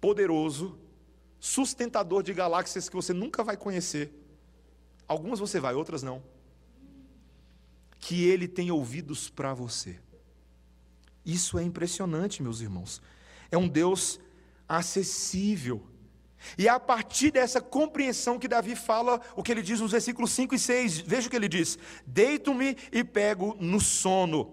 poderoso, 0.00 0.78
sustentador 1.40 2.22
de 2.22 2.32
galáxias 2.32 2.88
que 2.88 2.96
você 2.96 3.12
nunca 3.12 3.42
vai 3.42 3.56
conhecer, 3.56 4.12
algumas 5.06 5.38
você 5.38 5.58
vai, 5.58 5.74
outras 5.74 6.02
não, 6.02 6.22
que 7.98 8.24
Ele 8.24 8.46
tem 8.46 8.70
ouvidos 8.70 9.28
para 9.28 9.52
você. 9.52 9.98
Isso 11.24 11.58
é 11.58 11.62
impressionante, 11.64 12.42
meus 12.42 12.60
irmãos. 12.60 13.02
É 13.50 13.58
um 13.58 13.66
Deus 13.66 14.20
acessível 14.68 15.84
e 16.56 16.68
é 16.68 16.70
a 16.70 16.80
partir 16.80 17.30
dessa 17.30 17.60
compreensão 17.60 18.38
que 18.38 18.48
Davi 18.48 18.76
fala 18.76 19.20
o 19.34 19.42
que 19.42 19.50
ele 19.50 19.62
diz 19.62 19.80
nos 19.80 19.92
versículos 19.92 20.30
5 20.32 20.54
e 20.54 20.58
6. 20.58 20.98
Veja 21.00 21.26
o 21.26 21.30
que 21.30 21.36
ele 21.36 21.48
diz: 21.48 21.78
Deito-me 22.06 22.76
e 22.92 23.02
pego 23.02 23.56
no 23.58 23.80
sono. 23.80 24.52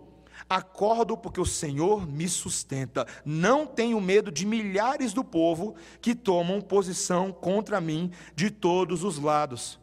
Acordo 0.50 1.17
porque 1.17 1.39
o 1.39 1.46
Senhor 1.46 2.06
me 2.08 2.28
sustenta. 2.28 3.08
Não 3.26 3.65
tenho 3.65 4.00
medo 4.02 4.32
de 4.32 4.46
milhares 4.46 5.13
do 5.13 5.24
povo 5.24 5.76
que 6.02 6.13
tomam 6.13 6.62
posição 6.62 7.32
contra 7.32 7.80
mim 7.80 8.12
de 8.36 8.50
todos 8.50 9.04
os 9.04 9.17
lados. 9.17 9.80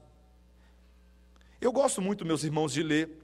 Eu 1.60 1.72
gosto 1.72 2.00
muito, 2.00 2.24
meus 2.24 2.44
irmãos, 2.44 2.72
de 2.72 2.82
ler 2.82 3.18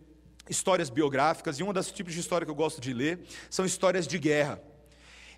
histórias 0.48 0.88
biográficas, 0.88 1.58
e 1.58 1.62
um 1.62 1.72
dos 1.72 1.90
tipos 1.90 2.14
de 2.14 2.20
história 2.20 2.44
que 2.44 2.50
eu 2.50 2.56
gosto 2.56 2.80
de 2.80 2.92
ler 2.92 3.20
são 3.50 3.64
histórias 3.64 4.06
de 4.06 4.18
guerra. 4.18 4.60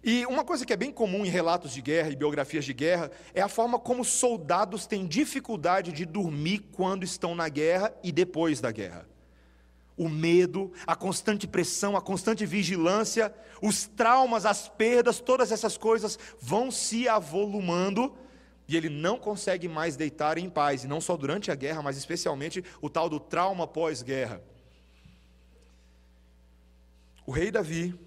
E 0.03 0.25
uma 0.27 0.45
coisa 0.45 0.65
que 0.65 0.73
é 0.73 0.77
bem 0.77 0.93
comum 0.93 1.25
em 1.25 1.29
relatos 1.29 1.73
de 1.73 1.83
guerra 1.83 2.11
e 2.11 2.17
biografias 2.17 2.65
de 2.65 2.73
guerra 2.73 3.11
é 3.35 3.41
a 3.41 3.49
forma 3.49 3.79
como 3.79 4.05
soldados 4.05 4.87
têm 4.87 5.07
dificuldade 5.07 5.91
de 5.93 6.05
dormir 6.05 6.61
quando 6.73 7.03
estão 7.03 7.35
na 7.35 7.49
guerra 7.49 7.93
e 8.03 8.13
depois 8.13 8.61
da 8.61 8.71
guerra. 8.71 9.09
O 9.97 10.09
medo, 10.09 10.73
a 10.87 10.95
constante 10.95 11.49
pressão, 11.49 11.97
a 11.97 12.01
constante 12.01 12.47
vigilância, 12.47 13.35
os 13.61 13.87
traumas, 13.87 14.47
as 14.47 14.69
perdas, 14.69 15.19
todas 15.19 15.51
essas 15.51 15.77
coisas 15.77 16.17
vão 16.41 16.71
se 16.71 17.09
avolumando 17.09 18.15
e 18.69 18.77
ele 18.77 18.91
não 18.91 19.19
consegue 19.19 19.67
mais 19.67 19.97
deitar 19.97 20.37
em 20.37 20.49
paz, 20.49 20.85
e 20.85 20.87
não 20.87 21.01
só 21.01 21.17
durante 21.17 21.51
a 21.51 21.55
guerra, 21.55 21.83
mas 21.83 21.97
especialmente 21.97 22.63
o 22.83 22.91
tal 22.91 23.09
do 23.09 23.19
trauma 23.19 23.67
pós-guerra. 23.67 24.43
O 27.27 27.33
rei 27.33 27.51
Davi, 27.51 27.99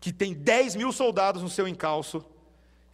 que 0.00 0.12
tem 0.12 0.34
10 0.34 0.76
mil 0.76 0.92
soldados 0.92 1.42
no 1.42 1.48
seu 1.48 1.66
encalço, 1.66 2.24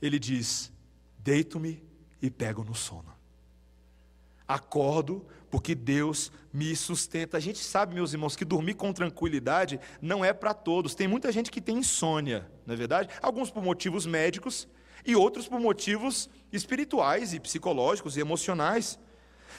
ele 0.00 0.18
diz: 0.18 0.72
Deito-me 1.18 1.82
e 2.20 2.30
pego 2.30 2.64
no 2.64 2.74
sono. 2.74 3.12
Acordo 4.46 5.26
porque 5.50 5.74
Deus 5.74 6.32
me 6.52 6.74
sustenta. 6.74 7.36
A 7.36 7.40
gente 7.40 7.58
sabe, 7.58 7.94
meus 7.94 8.12
irmãos, 8.12 8.36
que 8.36 8.44
dormir 8.44 8.74
com 8.74 8.92
tranquilidade 8.92 9.80
não 10.02 10.24
é 10.24 10.32
para 10.32 10.52
todos. 10.52 10.94
Tem 10.94 11.06
muita 11.06 11.30
gente 11.30 11.50
que 11.50 11.60
tem 11.60 11.78
insônia, 11.78 12.50
não 12.66 12.74
é 12.74 12.76
verdade? 12.76 13.08
Alguns 13.22 13.50
por 13.50 13.62
motivos 13.62 14.04
médicos 14.04 14.68
e 15.06 15.14
outros 15.14 15.46
por 15.46 15.60
motivos 15.60 16.28
espirituais 16.52 17.32
e 17.32 17.40
psicológicos 17.40 18.16
e 18.16 18.20
emocionais. 18.20 18.98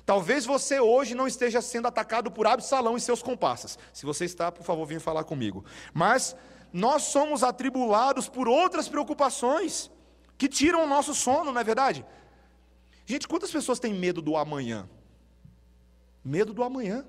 Talvez 0.05 0.45
você 0.45 0.79
hoje 0.79 1.15
não 1.15 1.27
esteja 1.27 1.61
sendo 1.61 1.87
atacado 1.87 2.29
por 2.29 2.45
Absalão 2.45 2.97
e 2.97 3.01
seus 3.01 3.23
comparsas. 3.23 3.79
Se 3.93 4.05
você 4.05 4.25
está, 4.25 4.51
por 4.51 4.63
favor, 4.63 4.85
venha 4.85 4.99
falar 4.99 5.23
comigo. 5.23 5.63
Mas 5.93 6.35
nós 6.75 7.03
somos 7.03 7.41
atribulados 7.41 8.27
por 8.27 8.49
outras 8.49 8.89
preocupações 8.89 9.89
que 10.37 10.49
tiram 10.49 10.83
o 10.83 10.85
nosso 10.85 11.15
sono, 11.15 11.53
não 11.53 11.61
é 11.61 11.63
verdade? 11.63 12.05
Gente, 13.05 13.29
quantas 13.29 13.49
pessoas 13.49 13.79
têm 13.79 13.93
medo 13.93 14.21
do 14.21 14.35
amanhã? 14.35 14.89
Medo 16.21 16.53
do 16.53 16.61
amanhã. 16.61 17.05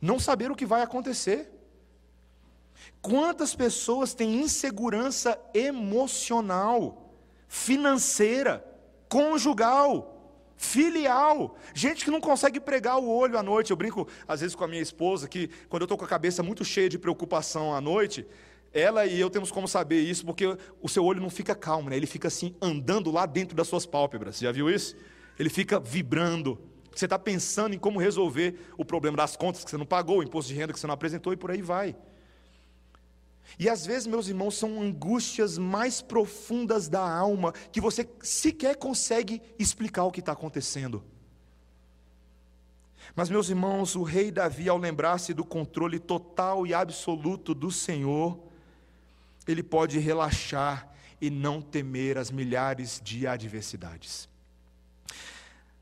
Não 0.00 0.20
saber 0.20 0.52
o 0.52 0.54
que 0.54 0.64
vai 0.64 0.82
acontecer. 0.82 1.50
Quantas 3.02 3.56
pessoas 3.56 4.14
têm 4.14 4.40
insegurança 4.42 5.36
emocional, 5.52 7.12
financeira, 7.48 8.64
conjugal, 9.08 10.16
filial. 10.56 11.56
Gente 11.74 12.04
que 12.04 12.10
não 12.12 12.20
consegue 12.20 12.60
pregar 12.60 12.98
o 12.98 13.08
olho 13.08 13.36
à 13.36 13.42
noite. 13.42 13.72
Eu 13.72 13.76
brinco 13.76 14.06
às 14.28 14.42
vezes 14.42 14.54
com 14.54 14.62
a 14.62 14.68
minha 14.68 14.80
esposa 14.80 15.28
que 15.28 15.48
quando 15.68 15.82
eu 15.82 15.86
estou 15.86 15.98
com 15.98 16.04
a 16.04 16.08
cabeça 16.08 16.40
muito 16.40 16.64
cheia 16.64 16.88
de 16.88 17.00
preocupação 17.00 17.74
à 17.74 17.80
noite, 17.80 18.24
ela 18.78 19.06
e 19.06 19.18
eu 19.18 19.30
temos 19.30 19.50
como 19.50 19.66
saber 19.66 20.00
isso, 20.00 20.24
porque 20.24 20.56
o 20.80 20.88
seu 20.88 21.04
olho 21.04 21.20
não 21.20 21.30
fica 21.30 21.54
calmo, 21.54 21.90
né? 21.90 21.96
ele 21.96 22.06
fica 22.06 22.28
assim, 22.28 22.54
andando 22.60 23.10
lá 23.10 23.24
dentro 23.24 23.56
das 23.56 23.68
suas 23.68 23.86
pálpebras. 23.86 24.38
Já 24.38 24.52
viu 24.52 24.68
isso? 24.68 24.94
Ele 25.38 25.48
fica 25.48 25.80
vibrando. 25.80 26.58
Você 26.94 27.06
está 27.06 27.18
pensando 27.18 27.74
em 27.74 27.78
como 27.78 27.98
resolver 27.98 28.58
o 28.76 28.84
problema 28.84 29.16
das 29.16 29.36
contas 29.36 29.64
que 29.64 29.70
você 29.70 29.76
não 29.76 29.86
pagou, 29.86 30.18
o 30.18 30.22
imposto 30.22 30.52
de 30.52 30.58
renda 30.58 30.72
que 30.72 30.80
você 30.80 30.86
não 30.86 30.94
apresentou 30.94 31.32
e 31.32 31.36
por 31.36 31.50
aí 31.50 31.62
vai. 31.62 31.96
E 33.58 33.68
às 33.68 33.86
vezes, 33.86 34.06
meus 34.06 34.28
irmãos, 34.28 34.56
são 34.56 34.80
angústias 34.82 35.56
mais 35.56 36.02
profundas 36.02 36.88
da 36.88 37.08
alma 37.08 37.52
que 37.72 37.80
você 37.80 38.08
sequer 38.20 38.76
consegue 38.76 39.40
explicar 39.58 40.04
o 40.04 40.10
que 40.10 40.20
está 40.20 40.32
acontecendo. 40.32 41.02
Mas, 43.14 43.30
meus 43.30 43.48
irmãos, 43.48 43.94
o 43.94 44.02
rei 44.02 44.30
Davi, 44.30 44.68
ao 44.68 44.76
lembrar-se 44.76 45.32
do 45.32 45.44
controle 45.44 45.98
total 45.98 46.66
e 46.66 46.74
absoluto 46.74 47.54
do 47.54 47.70
Senhor, 47.70 48.45
ele 49.46 49.62
pode 49.62 49.98
relaxar 49.98 50.90
e 51.20 51.30
não 51.30 51.62
temer 51.62 52.18
as 52.18 52.30
milhares 52.30 53.00
de 53.02 53.26
adversidades. 53.26 54.28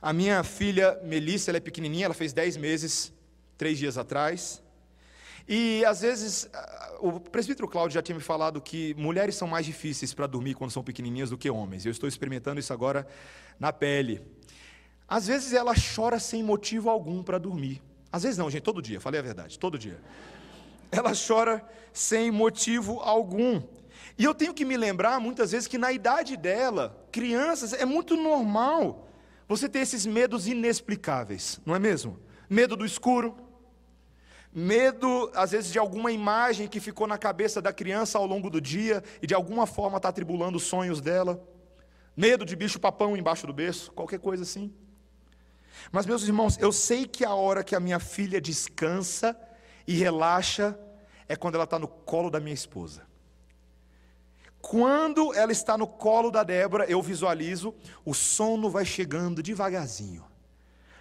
A 0.01 0.13
minha 0.13 0.45
filha 0.45 1.01
Melissa, 1.03 1.51
ela 1.51 1.57
é 1.57 1.61
pequenininha, 1.61 2.05
ela 2.05 2.15
fez 2.15 2.33
10 2.33 2.57
meses, 2.59 3.13
três 3.57 3.79
dias 3.79 3.97
atrás. 3.97 4.63
E 5.49 5.85
às 5.85 6.03
vezes, 6.03 6.49
o 7.01 7.19
presbítero 7.19 7.67
Cláudio 7.69 7.95
já 7.95 8.03
tinha 8.03 8.17
me 8.17 8.23
falado 8.23 8.61
que 8.61 8.95
mulheres 8.95 9.35
são 9.35 9.49
mais 9.49 9.67
difíceis 9.67 10.15
para 10.15 10.27
dormir 10.27 10.55
quando 10.55 10.71
são 10.71 10.83
pequenininhas 10.83 11.31
do 11.31 11.39
que 11.39 11.51
homens. 11.51 11.85
Eu 11.85 11.93
estou 11.93 12.09
experimentando 12.09 12.61
isso 12.61 12.73
agora 12.73 13.07
na 13.59 13.73
pele. 13.73 14.23
Às 15.09 15.27
vezes 15.27 15.53
ela 15.53 15.75
chora 15.75 16.19
sem 16.19 16.43
motivo 16.43 16.89
algum 16.89 17.23
para 17.23 17.39
dormir. 17.39 17.83
Às 18.13 18.23
vezes 18.23 18.39
não, 18.39 18.51
gente, 18.51 18.63
todo 18.63 18.81
dia, 18.81 19.01
falei 19.01 19.21
a 19.21 19.23
verdade, 19.23 19.59
todo 19.59 19.79
dia 19.79 20.01
ela 20.97 21.13
chora 21.15 21.65
sem 21.95 22.31
motivo 22.33 22.99
algum. 23.01 23.63
E 24.19 24.25
eu 24.25 24.35
tenho 24.35 24.53
que 24.53 24.65
me 24.65 24.77
lembrar 24.77 25.21
muitas 25.21 25.53
vezes 25.53 25.69
que 25.69 25.79
na 25.79 25.93
idade 25.93 26.37
dela, 26.37 27.07
crianças, 27.13 27.73
é 27.73 27.85
muito 27.85 28.17
normal 28.17 29.09
você 29.49 29.69
ter 29.69 29.79
esses 29.79 30.05
medos 30.05 30.49
inexplicáveis, 30.49 31.61
não 31.65 31.75
é 31.75 31.79
mesmo? 31.79 32.19
Medo 32.51 32.77
do 32.77 32.85
escuro, 32.85 33.37
medo, 34.53 35.31
às 35.35 35.53
vezes, 35.53 35.71
de 35.71 35.79
alguma 35.79 36.11
imagem 36.11 36.67
que 36.67 36.81
ficou 36.81 37.07
na 37.07 37.17
cabeça 37.17 37.63
da 37.63 37.73
criança 37.73 38.19
ao 38.19 38.27
longo 38.27 38.51
do 38.51 38.61
dia 38.61 39.03
e 39.23 39.27
de 39.27 39.35
alguma 39.35 39.67
forma 39.67 39.97
está 39.97 40.09
atribulando 40.09 40.57
os 40.57 40.65
sonhos 40.65 41.01
dela, 41.01 41.43
medo 42.17 42.45
de 42.45 42.57
bicho-papão 42.57 43.17
embaixo 43.17 43.47
do 43.47 43.53
berço, 43.53 43.93
qualquer 43.93 44.19
coisa 44.19 44.43
assim. 44.43 44.73
Mas, 45.93 46.07
meus 46.07 46.25
irmãos, 46.25 46.59
eu 46.59 46.73
sei 46.73 47.07
que 47.07 47.25
a 47.25 47.35
hora 47.35 47.63
que 47.63 47.77
a 47.77 47.81
minha 47.81 48.01
filha 48.01 48.41
descansa 48.41 49.37
e 49.87 49.95
relaxa 49.95 50.79
é 51.29 51.37
quando 51.37 51.55
ela 51.55 51.65
está 51.65 51.79
no 51.79 51.89
colo 51.89 52.31
da 52.31 52.41
minha 52.41 52.55
esposa. 52.55 53.03
Quando 54.61 55.35
ela 55.35 55.53
está 55.53 55.77
no 55.77 55.87
colo 55.87 56.31
da 56.31 56.43
Débora, 56.43 56.87
eu 56.87 57.03
visualizo, 57.03 57.75
o 58.05 58.15
sono 58.15 58.71
vai 58.71 58.85
chegando 58.85 59.43
devagarzinho, 59.43 60.25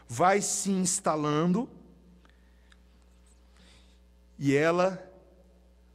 vai 0.08 0.42
se 0.42 0.70
instalando, 0.70 1.70
e 4.38 4.54
ela, 4.54 5.02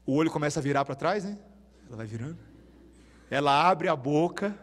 o 0.06 0.14
olho 0.14 0.30
começa 0.30 0.60
a 0.60 0.62
virar 0.62 0.84
para 0.84 0.94
trás, 0.94 1.24
né? 1.24 1.38
Ela 1.86 1.96
vai 1.96 2.06
virando. 2.06 2.38
Ela 3.30 3.68
abre 3.68 3.88
a 3.88 3.96
boca 3.96 4.58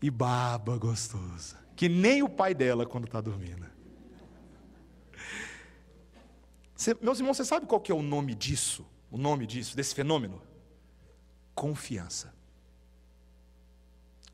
e 0.00 0.10
baba 0.10 0.78
gostoso, 0.78 1.56
que 1.76 1.88
nem 1.88 2.22
o 2.22 2.28
pai 2.28 2.54
dela 2.54 2.86
quando 2.86 3.04
está 3.04 3.20
dormindo. 3.20 3.73
Você, 6.74 6.96
meus 7.00 7.18
irmãos, 7.18 7.36
você 7.36 7.44
sabe 7.44 7.66
qual 7.66 7.80
que 7.80 7.92
é 7.92 7.94
o 7.94 8.02
nome 8.02 8.34
disso? 8.34 8.86
O 9.10 9.16
nome 9.16 9.46
disso, 9.46 9.76
desse 9.76 9.94
fenômeno? 9.94 10.42
Confiança. 11.54 12.34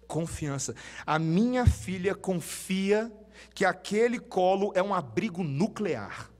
Confiança. 0.07 0.75
A 1.07 1.19
minha 1.19 1.67
filha 1.67 2.15
confia 2.15 3.13
que 3.55 3.65
aquele 3.65 4.19
colo 4.19 4.73
é 4.75 4.83
um 4.83 4.95
abrigo 4.95 5.43
nuclear. 5.43 6.31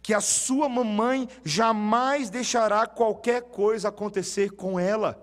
Que 0.00 0.14
a 0.14 0.20
sua 0.20 0.68
mamãe 0.68 1.28
jamais 1.44 2.30
deixará 2.30 2.86
qualquer 2.86 3.42
coisa 3.42 3.88
acontecer 3.88 4.52
com 4.52 4.78
ela. 4.78 5.22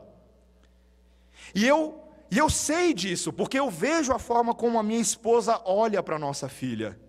E 1.55 1.65
eu, 1.65 2.03
e 2.29 2.37
eu 2.37 2.49
sei 2.49 2.93
disso, 2.93 3.31
porque 3.31 3.57
eu 3.57 3.69
vejo 3.69 4.11
a 4.11 4.19
forma 4.19 4.53
como 4.53 4.77
a 4.77 4.83
minha 4.83 4.99
esposa 4.99 5.61
olha 5.65 6.03
para 6.03 6.19
nossa 6.19 6.49
filha. 6.49 6.99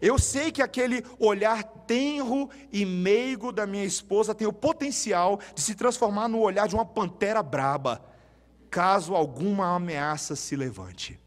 Eu 0.00 0.18
sei 0.18 0.52
que 0.52 0.60
aquele 0.60 1.04
olhar 1.18 1.62
tenro 1.62 2.50
e 2.72 2.84
meigo 2.84 3.52
da 3.52 3.66
minha 3.66 3.84
esposa 3.84 4.34
tem 4.34 4.46
o 4.46 4.52
potencial 4.52 5.40
de 5.54 5.62
se 5.62 5.74
transformar 5.74 6.28
no 6.28 6.40
olhar 6.40 6.68
de 6.68 6.74
uma 6.74 6.84
pantera 6.84 7.42
braba, 7.42 8.04
caso 8.70 9.14
alguma 9.14 9.74
ameaça 9.74 10.36
se 10.36 10.56
levante. 10.56 11.18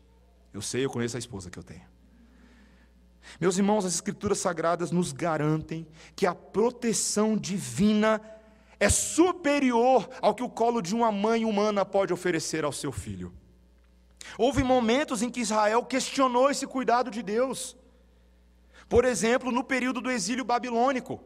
Eu 0.53 0.61
sei, 0.61 0.85
eu 0.85 0.89
conheço 0.89 1.15
a 1.15 1.19
esposa 1.19 1.49
que 1.49 1.57
eu 1.57 1.63
tenho. 1.63 1.87
Meus 3.39 3.57
irmãos, 3.57 3.85
as 3.85 3.93
Escrituras 3.93 4.39
Sagradas 4.39 4.91
nos 4.91 5.11
garantem 5.11 5.87
que 6.15 6.25
a 6.25 6.33
proteção 6.33 7.37
divina 7.37 8.21
é 8.79 8.89
superior 8.89 10.09
ao 10.21 10.33
que 10.33 10.43
o 10.43 10.49
colo 10.49 10.81
de 10.81 10.95
uma 10.95 11.11
mãe 11.11 11.45
humana 11.45 11.85
pode 11.85 12.13
oferecer 12.13 12.63
ao 12.63 12.71
seu 12.71 12.91
filho. 12.91 13.33
Houve 14.37 14.63
momentos 14.63 15.21
em 15.21 15.29
que 15.29 15.41
Israel 15.41 15.83
questionou 15.83 16.49
esse 16.49 16.65
cuidado 16.65 17.11
de 17.11 17.21
Deus. 17.21 17.75
Por 18.89 19.05
exemplo, 19.05 19.51
no 19.51 19.63
período 19.63 20.01
do 20.01 20.09
exílio 20.09 20.43
babilônico, 20.43 21.21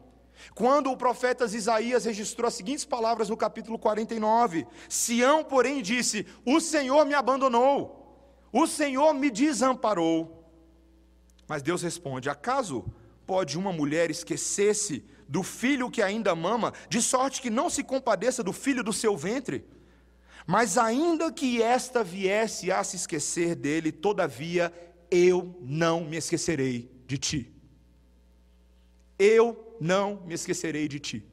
quando 0.54 0.90
o 0.90 0.96
profeta 0.96 1.46
Isaías 1.46 2.04
registrou 2.04 2.46
as 2.46 2.54
seguintes 2.54 2.84
palavras 2.84 3.30
no 3.30 3.36
capítulo 3.38 3.78
49: 3.78 4.66
Sião, 4.86 5.42
porém, 5.42 5.80
disse: 5.80 6.26
O 6.44 6.60
Senhor 6.60 7.06
me 7.06 7.14
abandonou, 7.14 8.38
o 8.52 8.66
Senhor 8.66 9.14
me 9.14 9.30
desamparou. 9.30 10.44
Mas 11.48 11.62
Deus 11.62 11.80
responde: 11.80 12.28
Acaso 12.28 12.84
pode 13.26 13.56
uma 13.56 13.72
mulher 13.72 14.10
esquecer-se 14.10 15.02
do 15.26 15.42
filho 15.42 15.90
que 15.90 16.02
ainda 16.02 16.34
mama, 16.34 16.74
de 16.90 17.00
sorte 17.00 17.40
que 17.40 17.48
não 17.48 17.70
se 17.70 17.82
compadeça 17.82 18.42
do 18.42 18.52
filho 18.52 18.84
do 18.84 18.92
seu 18.92 19.16
ventre? 19.16 19.64
Mas 20.46 20.76
ainda 20.76 21.32
que 21.32 21.62
esta 21.62 22.04
viesse 22.04 22.70
a 22.70 22.84
se 22.84 22.96
esquecer 22.96 23.54
dele, 23.54 23.90
todavia 23.90 24.70
eu 25.10 25.56
não 25.62 26.04
me 26.04 26.18
esquecerei 26.18 26.90
de 27.06 27.16
ti 27.16 27.53
eu 29.24 29.76
não 29.80 30.22
me 30.26 30.34
esquecerei 30.34 30.86
de 30.88 30.98
ti. 30.98 31.24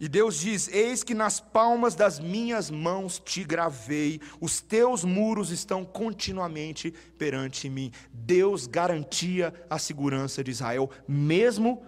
E 0.00 0.08
Deus 0.08 0.40
diz: 0.40 0.68
Eis 0.68 1.02
que 1.04 1.14
nas 1.14 1.40
palmas 1.40 1.94
das 1.94 2.18
minhas 2.18 2.70
mãos 2.70 3.18
te 3.18 3.44
gravei, 3.44 4.20
os 4.40 4.60
teus 4.60 5.04
muros 5.04 5.50
estão 5.50 5.84
continuamente 5.84 6.92
perante 7.16 7.68
mim. 7.68 7.92
Deus 8.12 8.66
garantia 8.66 9.54
a 9.70 9.78
segurança 9.78 10.42
de 10.42 10.50
Israel, 10.50 10.90
mesmo 11.06 11.84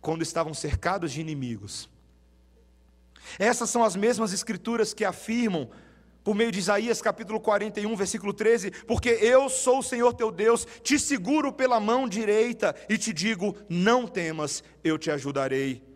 quando 0.00 0.22
estavam 0.22 0.52
cercados 0.52 1.12
de 1.12 1.20
inimigos. 1.20 1.88
Essas 3.38 3.70
são 3.70 3.84
as 3.84 3.96
mesmas 3.96 4.32
escrituras 4.32 4.92
que 4.92 5.04
afirmam, 5.04 5.70
por 6.22 6.34
meio 6.34 6.52
de 6.52 6.58
Isaías 6.58 7.00
capítulo 7.00 7.40
41, 7.40 7.94
versículo 7.96 8.32
13: 8.32 8.70
Porque 8.86 9.10
eu 9.10 9.48
sou 9.48 9.78
o 9.78 9.82
Senhor 9.82 10.12
teu 10.14 10.30
Deus, 10.30 10.66
te 10.82 10.98
seguro 10.98 11.52
pela 11.52 11.80
mão 11.80 12.08
direita 12.08 12.74
e 12.88 12.98
te 12.98 13.12
digo: 13.12 13.56
Não 13.68 14.06
temas, 14.06 14.62
eu 14.84 14.98
te 14.98 15.10
ajudarei. 15.10 15.90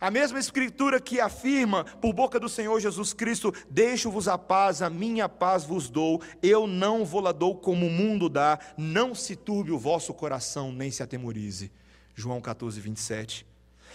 A 0.00 0.12
mesma 0.12 0.38
escritura 0.38 1.00
que 1.00 1.18
afirma 1.18 1.84
por 1.84 2.12
boca 2.12 2.38
do 2.38 2.48
Senhor 2.48 2.78
Jesus 2.80 3.12
Cristo: 3.12 3.52
Deixo-vos 3.68 4.28
a 4.28 4.38
paz, 4.38 4.80
a 4.80 4.88
minha 4.88 5.28
paz 5.28 5.64
vos 5.64 5.90
dou, 5.90 6.22
eu 6.42 6.66
não 6.66 7.04
vou 7.04 7.20
lá 7.20 7.32
dou 7.32 7.56
como 7.56 7.86
o 7.86 7.90
mundo 7.90 8.28
dá, 8.28 8.58
não 8.76 9.14
se 9.14 9.34
turbe 9.34 9.72
o 9.72 9.78
vosso 9.78 10.14
coração, 10.14 10.72
nem 10.72 10.90
se 10.90 11.02
atemorize. 11.02 11.72
João 12.14 12.40
14, 12.40 12.80
27. 12.80 13.46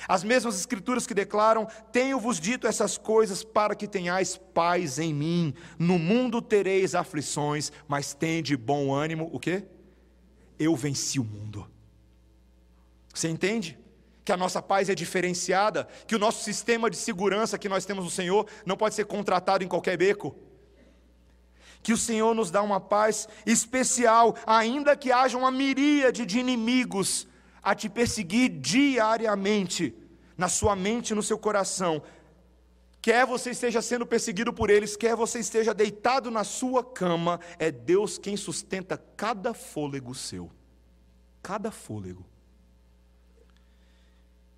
As 0.07 0.23
mesmas 0.23 0.59
escrituras 0.59 1.07
que 1.07 1.13
declaram: 1.13 1.67
Tenho-vos 1.91 2.39
dito 2.39 2.67
essas 2.67 2.97
coisas 2.97 3.43
para 3.43 3.75
que 3.75 3.87
tenhais 3.87 4.37
paz 4.37 4.99
em 4.99 5.13
mim. 5.13 5.53
No 5.77 5.97
mundo 5.97 6.41
tereis 6.41 6.95
aflições, 6.95 7.71
mas 7.87 8.13
tende 8.13 8.57
bom 8.57 8.93
ânimo. 8.93 9.29
O 9.31 9.39
quê? 9.39 9.65
Eu 10.59 10.75
venci 10.75 11.19
o 11.19 11.23
mundo. 11.23 11.67
Você 13.13 13.29
entende? 13.29 13.77
que 14.23 14.31
a 14.31 14.37
nossa 14.37 14.61
paz 14.61 14.89
é 14.89 14.95
diferenciada, 14.95 15.87
que 16.07 16.15
o 16.15 16.19
nosso 16.19 16.43
sistema 16.43 16.89
de 16.89 16.95
segurança 16.95 17.57
que 17.57 17.67
nós 17.67 17.85
temos 17.85 18.05
no 18.05 18.09
Senhor 18.09 18.47
não 18.65 18.77
pode 18.77 18.95
ser 18.95 19.05
contratado 19.05 19.63
em 19.63 19.67
qualquer 19.67 19.97
beco. 19.97 20.35
Que 21.81 21.91
o 21.91 21.97
Senhor 21.97 22.33
nos 22.33 22.49
dá 22.49 22.61
uma 22.61 22.79
paz 22.79 23.27
especial, 23.45 24.35
ainda 24.45 24.95
que 24.95 25.11
haja 25.11 25.37
uma 25.37 25.51
miríade 25.51 26.25
de 26.25 26.39
inimigos 26.39 27.27
a 27.63 27.73
te 27.73 27.87
perseguir 27.87 28.49
diariamente, 28.49 29.95
na 30.37 30.49
sua 30.49 30.75
mente 30.75 31.11
e 31.11 31.15
no 31.15 31.23
seu 31.23 31.37
coração. 31.37 32.03
Quer 33.01 33.25
você 33.25 33.51
esteja 33.51 33.81
sendo 33.81 34.05
perseguido 34.05 34.53
por 34.53 34.69
eles, 34.69 34.95
quer 34.95 35.15
você 35.15 35.39
esteja 35.39 35.73
deitado 35.73 36.29
na 36.29 36.43
sua 36.43 36.83
cama, 36.83 37.39
é 37.57 37.71
Deus 37.71 38.17
quem 38.17 38.35
sustenta 38.35 38.97
cada 38.97 39.53
fôlego 39.53 40.13
seu. 40.13 40.51
Cada 41.41 41.71
fôlego. 41.71 42.25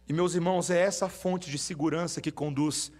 E 0.08 0.13
meus 0.13 0.36
irmãos, 0.36 0.70
é 0.70 0.80
essa 0.80 1.10
fonte 1.10 1.50
de 1.50 1.58
segurança 1.58 2.22
que 2.22 2.32
conduz, 2.32 2.91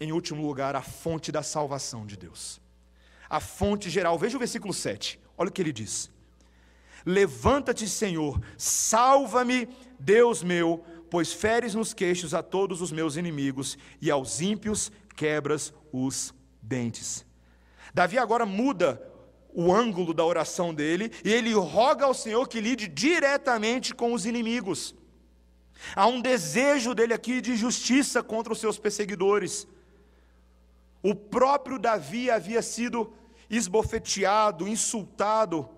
em 0.00 0.12
último 0.12 0.46
lugar, 0.46 0.74
à 0.74 0.80
fonte 0.80 1.30
da 1.30 1.42
salvação 1.42 2.06
de 2.06 2.16
Deus. 2.16 2.60
A 3.28 3.38
fonte 3.38 3.90
geral. 3.90 4.18
Veja 4.18 4.36
o 4.36 4.40
versículo 4.40 4.72
7. 4.72 5.20
Olha 5.36 5.50
o 5.50 5.52
que 5.52 5.60
ele 5.60 5.72
diz: 5.72 6.10
Levanta-te, 7.04 7.88
Senhor, 7.88 8.40
salva-me, 8.56 9.68
Deus 9.98 10.42
meu, 10.42 10.84
pois 11.10 11.32
feres 11.32 11.74
nos 11.74 11.92
queixos 11.92 12.34
a 12.34 12.42
todos 12.42 12.80
os 12.80 12.92
meus 12.92 13.16
inimigos 13.16 13.76
e 14.00 14.10
aos 14.10 14.40
ímpios 14.40 14.92
quebras 15.16 15.72
os 15.92 16.34
dentes. 16.62 17.26
Davi 17.92 18.18
agora 18.18 18.46
muda 18.46 19.02
o 19.52 19.72
ângulo 19.72 20.14
da 20.14 20.24
oração 20.24 20.72
dele 20.72 21.10
e 21.24 21.32
ele 21.32 21.52
roga 21.52 22.04
ao 22.04 22.14
Senhor 22.14 22.46
que 22.48 22.60
lide 22.60 22.86
diretamente 22.86 23.94
com 23.94 24.12
os 24.12 24.24
inimigos. 24.24 24.94
Há 25.96 26.06
um 26.06 26.20
desejo 26.20 26.94
dele 26.94 27.14
aqui 27.14 27.40
de 27.40 27.56
justiça 27.56 28.22
contra 28.22 28.52
os 28.52 28.60
seus 28.60 28.78
perseguidores. 28.78 29.66
O 31.02 31.14
próprio 31.14 31.78
Davi 31.78 32.30
havia 32.30 32.62
sido 32.62 33.12
esbofeteado, 33.48 34.68
insultado, 34.68 35.68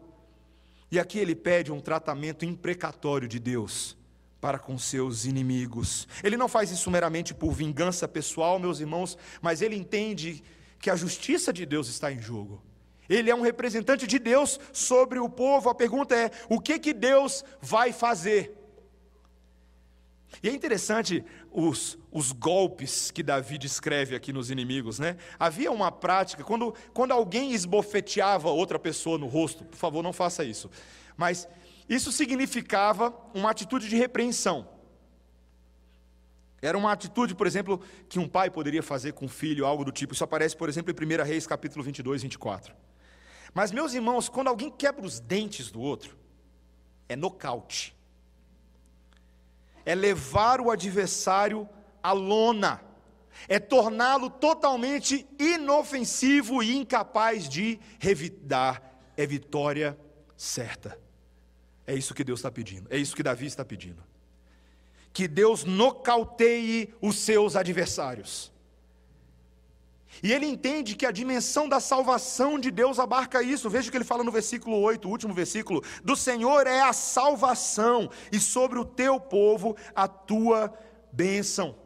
e 0.93 1.01
aqui 1.01 1.19
ele 1.19 1.35
pede 1.35 1.73
um 1.73 1.81
tratamento 1.81 2.45
imprecatório 2.45 3.27
de 3.27 3.39
Deus 3.41 3.97
para 4.39 4.59
com 4.59 4.77
seus 4.77 5.25
inimigos. 5.25 6.07
Ele 6.23 6.37
não 6.37 6.49
faz 6.49 6.71
isso 6.71 6.91
meramente 6.91 7.33
por 7.33 7.53
vingança 7.53 8.07
pessoal, 8.07 8.59
meus 8.59 8.79
irmãos, 8.79 9.17
mas 9.41 9.63
ele 9.63 9.75
entende 9.75 10.45
que 10.79 10.91
a 10.91 10.97
justiça 10.97 11.51
de 11.51 11.65
Deus 11.65 11.89
está 11.89 12.13
em 12.13 12.21
jogo. 12.21 12.63
Ele 13.09 13.31
é 13.31 13.35
um 13.35 13.41
representante 13.41 14.07
de 14.07 14.19
Deus 14.19 14.61
sobre 14.71 15.19
o 15.19 15.31
povo. 15.31 15.71
A 15.71 15.75
pergunta 15.75 16.15
é: 16.15 16.31
o 16.51 16.61
que 16.61 16.79
que 16.79 16.93
Deus 16.93 17.43
vai 17.59 17.91
fazer? 17.91 18.55
E 20.43 20.49
é 20.51 20.53
interessante 20.53 21.25
os, 21.53 21.99
os 22.11 22.33
golpes 22.33 23.11
que 23.11 23.23
Davi 23.23 23.59
descreve 23.59 24.15
aqui 24.17 24.33
nos 24.33 24.51
inimigos, 24.51 24.99
né? 24.99 25.17
Havia 25.39 25.71
uma 25.71 25.93
prática, 25.93 26.43
quando, 26.43 26.75
quando 26.93 27.13
alguém 27.13 27.53
esbofeteava 27.53 28.51
outra 28.51 28.79
pessoa 28.79 29.19
no 29.19 29.27
rosto, 29.27 29.65
por 29.65 29.77
favor, 29.77 30.03
não 30.03 30.13
faça 30.13 30.45
isso, 30.45 30.71
mas 31.17 31.47
isso 31.89 32.11
significava 32.11 33.15
uma 33.35 33.51
atitude 33.51 33.89
de 33.89 33.97
repreensão. 33.97 34.67
Era 36.61 36.79
uma 36.79 36.93
atitude, 36.93 37.35
por 37.35 37.47
exemplo, 37.47 37.81
que 38.09 38.21
um 38.21 38.29
pai 38.29 38.49
poderia 38.49 38.83
fazer 38.83 39.13
com 39.13 39.27
o 39.27 39.29
filho, 39.29 39.67
algo 39.67 39.85
do 39.85 39.91
tipo. 39.91 40.15
Isso 40.15 40.23
aparece, 40.23 40.57
por 40.57 40.69
exemplo, 40.69 40.95
em 40.95 41.21
1 41.21 41.25
Reis, 41.25 41.45
capítulo 41.45 41.83
22, 41.83 42.23
24. 42.23 42.73
Mas, 43.53 43.73
meus 43.73 43.93
irmãos, 43.95 44.29
quando 44.29 44.47
alguém 44.47 44.71
quebra 44.71 45.05
os 45.05 45.19
dentes 45.19 45.73
do 45.73 45.81
outro, 45.81 46.17
é 47.09 47.17
nocaute 47.17 47.97
é 49.85 49.95
levar 49.95 50.61
o 50.61 50.71
adversário 50.71 51.69
à 52.03 52.13
lona, 52.13 52.81
é 53.49 53.59
torná-lo 53.59 54.31
totalmente 54.31 55.27
inofensivo 55.39 56.63
e 56.63 56.77
incapaz 56.77 57.49
de 57.49 57.79
revidar. 57.99 58.83
É 59.17 59.27
vitória 59.27 59.99
certa. 60.37 60.99
É 61.87 61.95
isso 61.95 62.15
que 62.15 62.25
Deus 62.25 62.39
está 62.39 62.51
pedindo, 62.51 62.87
é 62.91 62.97
isso 62.97 63.17
que 63.17 63.23
Davi 63.23 63.47
está 63.47 63.65
pedindo. 63.65 64.03
Que 65.13 65.29
Deus 65.29 65.65
nocauteie 65.65 66.95
os 67.01 67.17
seus 67.19 67.55
adversários. 67.57 68.53
E 70.21 70.33
ele 70.33 70.47
entende 70.47 70.97
que 70.97 71.07
a 71.07 71.13
dimensão 71.13 71.69
da 71.69 71.81
salvação 71.81 72.59
de 72.59 72.71
Deus 72.71 72.99
abarca 72.99 73.43
isso. 73.43 73.71
Veja 73.71 73.89
o 73.89 73.91
que 73.91 73.97
ele 73.97 74.05
fala 74.05 74.25
no 74.25 74.33
versículo 74.33 74.81
8, 74.81 75.07
o 75.07 75.11
último 75.11 75.33
versículo: 75.33 75.83
Do 76.03 76.17
Senhor 76.17 76.67
é 76.67 76.81
a 76.81 76.93
salvação, 76.93 78.11
e 78.31 78.41
sobre 78.41 78.79
o 78.79 78.85
teu 78.85 79.19
povo 79.21 79.77
a 79.95 80.09
tua 80.09 80.73
bênção. 81.13 81.77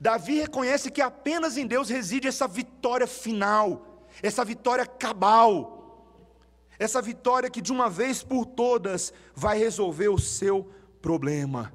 Davi 0.00 0.40
reconhece 0.40 0.90
que 0.90 1.02
apenas 1.02 1.56
em 1.56 1.66
Deus 1.66 1.88
reside 1.88 2.26
essa 2.26 2.48
vitória 2.48 3.06
final, 3.06 4.06
essa 4.22 4.44
vitória 4.44 4.86
cabal, 4.86 5.74
essa 6.78 7.00
vitória 7.00 7.50
que 7.50 7.60
de 7.60 7.72
uma 7.72 7.88
vez 7.88 8.22
por 8.22 8.46
todas 8.46 9.12
vai 9.34 9.58
resolver 9.58 10.08
o 10.08 10.18
seu 10.18 10.70
problema. 11.00 11.72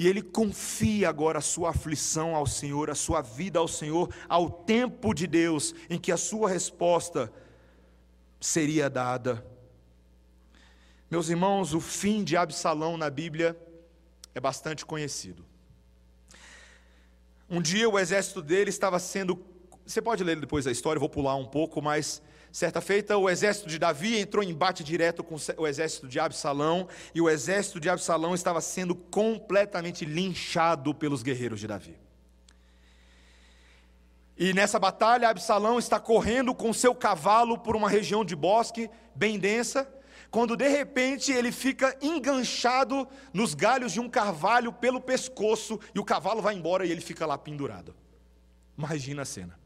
E 0.00 0.08
ele 0.08 0.22
confia 0.22 1.10
agora 1.10 1.40
a 1.40 1.42
sua 1.42 1.68
aflição 1.68 2.34
ao 2.34 2.46
Senhor, 2.46 2.88
a 2.88 2.94
sua 2.94 3.20
vida 3.20 3.58
ao 3.58 3.68
Senhor, 3.68 4.08
ao 4.30 4.48
tempo 4.50 5.12
de 5.12 5.26
Deus, 5.26 5.74
em 5.90 5.98
que 5.98 6.10
a 6.10 6.16
sua 6.16 6.48
resposta 6.48 7.30
seria 8.40 8.88
dada. 8.88 9.44
Meus 11.10 11.28
irmãos, 11.28 11.74
o 11.74 11.80
fim 11.80 12.24
de 12.24 12.34
Absalão 12.34 12.96
na 12.96 13.10
Bíblia 13.10 13.54
é 14.34 14.40
bastante 14.40 14.86
conhecido. 14.86 15.44
Um 17.46 17.60
dia 17.60 17.86
o 17.86 17.98
exército 17.98 18.40
dele 18.40 18.70
estava 18.70 18.98
sendo. 18.98 19.44
Você 19.84 20.00
pode 20.00 20.24
ler 20.24 20.40
depois 20.40 20.66
a 20.66 20.70
história, 20.72 20.98
vou 20.98 21.10
pular 21.10 21.36
um 21.36 21.44
pouco, 21.44 21.82
mas 21.82 22.22
Certa 22.52 22.80
feita, 22.80 23.16
o 23.16 23.30
exército 23.30 23.68
de 23.68 23.78
Davi 23.78 24.18
entrou 24.18 24.42
em 24.42 24.50
embate 24.50 24.82
direto 24.82 25.22
com 25.22 25.36
o 25.56 25.66
exército 25.66 26.08
de 26.08 26.18
Absalão, 26.18 26.88
e 27.14 27.20
o 27.20 27.30
exército 27.30 27.78
de 27.78 27.88
Absalão 27.88 28.34
estava 28.34 28.60
sendo 28.60 28.94
completamente 28.94 30.04
linchado 30.04 30.92
pelos 30.92 31.22
guerreiros 31.22 31.60
de 31.60 31.68
Davi. 31.68 31.96
E 34.36 34.52
nessa 34.52 34.78
batalha, 34.78 35.28
Absalão 35.28 35.78
está 35.78 36.00
correndo 36.00 36.52
com 36.54 36.72
seu 36.72 36.94
cavalo 36.94 37.56
por 37.58 37.76
uma 37.76 37.88
região 37.88 38.24
de 38.24 38.34
bosque 38.34 38.90
bem 39.14 39.38
densa, 39.38 39.88
quando 40.30 40.56
de 40.56 40.66
repente 40.66 41.30
ele 41.30 41.52
fica 41.52 41.96
enganchado 42.00 43.06
nos 43.32 43.54
galhos 43.54 43.92
de 43.92 44.00
um 44.00 44.08
carvalho 44.08 44.72
pelo 44.72 45.00
pescoço, 45.00 45.78
e 45.94 46.00
o 46.00 46.04
cavalo 46.04 46.42
vai 46.42 46.54
embora 46.54 46.84
e 46.84 46.90
ele 46.90 47.00
fica 47.00 47.26
lá 47.26 47.38
pendurado. 47.38 47.94
Imagina 48.76 49.22
a 49.22 49.26
cena. 49.26 49.59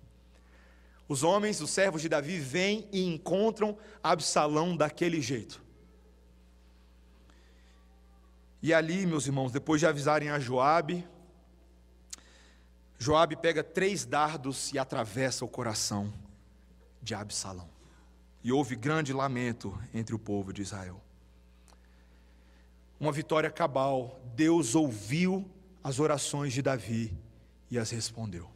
Os 1.08 1.22
homens, 1.22 1.60
os 1.60 1.70
servos 1.70 2.00
de 2.00 2.08
Davi, 2.08 2.38
vêm 2.38 2.88
e 2.90 3.04
encontram 3.04 3.76
Absalão 4.02 4.76
daquele 4.76 5.20
jeito. 5.20 5.62
E 8.62 8.72
ali, 8.72 9.04
meus 9.04 9.26
irmãos, 9.26 9.52
depois 9.52 9.80
de 9.80 9.86
avisarem 9.86 10.30
a 10.30 10.38
Joabe, 10.38 11.06
Joabe 12.98 13.36
pega 13.36 13.62
três 13.62 14.06
dardos 14.06 14.72
e 14.72 14.78
atravessa 14.78 15.44
o 15.44 15.48
coração 15.48 16.10
de 17.02 17.14
Absalão. 17.14 17.68
E 18.42 18.50
houve 18.50 18.74
grande 18.74 19.12
lamento 19.12 19.78
entre 19.92 20.14
o 20.14 20.18
povo 20.18 20.52
de 20.52 20.62
Israel. 20.62 20.98
Uma 22.98 23.12
vitória 23.12 23.50
cabal. 23.50 24.18
Deus 24.34 24.74
ouviu 24.74 25.44
as 25.82 25.98
orações 25.98 26.54
de 26.54 26.62
Davi 26.62 27.14
e 27.70 27.78
as 27.78 27.90
respondeu. 27.90 28.53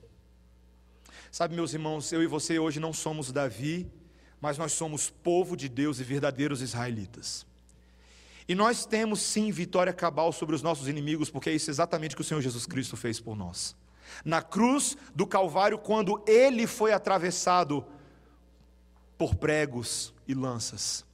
Sabe, 1.30 1.54
meus 1.54 1.74
irmãos, 1.74 2.10
eu 2.12 2.22
e 2.22 2.26
você 2.26 2.58
hoje 2.58 2.80
não 2.80 2.92
somos 2.92 3.30
Davi, 3.30 3.90
mas 4.40 4.56
nós 4.56 4.72
somos 4.72 5.10
povo 5.10 5.56
de 5.56 5.68
Deus 5.68 6.00
e 6.00 6.04
verdadeiros 6.04 6.62
israelitas. 6.62 7.46
E 8.48 8.54
nós 8.54 8.86
temos 8.86 9.20
sim 9.20 9.50
vitória 9.50 9.92
cabal 9.92 10.32
sobre 10.32 10.54
os 10.54 10.62
nossos 10.62 10.88
inimigos, 10.88 11.28
porque 11.28 11.50
é 11.50 11.54
isso 11.54 11.70
exatamente 11.70 12.16
que 12.16 12.22
o 12.22 12.24
Senhor 12.24 12.40
Jesus 12.40 12.64
Cristo 12.64 12.96
fez 12.96 13.20
por 13.20 13.36
nós. 13.36 13.76
Na 14.24 14.40
cruz 14.40 14.96
do 15.14 15.26
Calvário, 15.26 15.78
quando 15.78 16.22
ele 16.26 16.66
foi 16.66 16.92
atravessado 16.92 17.84
por 19.18 19.34
pregos 19.34 20.14
e 20.26 20.32
lanças, 20.32 21.04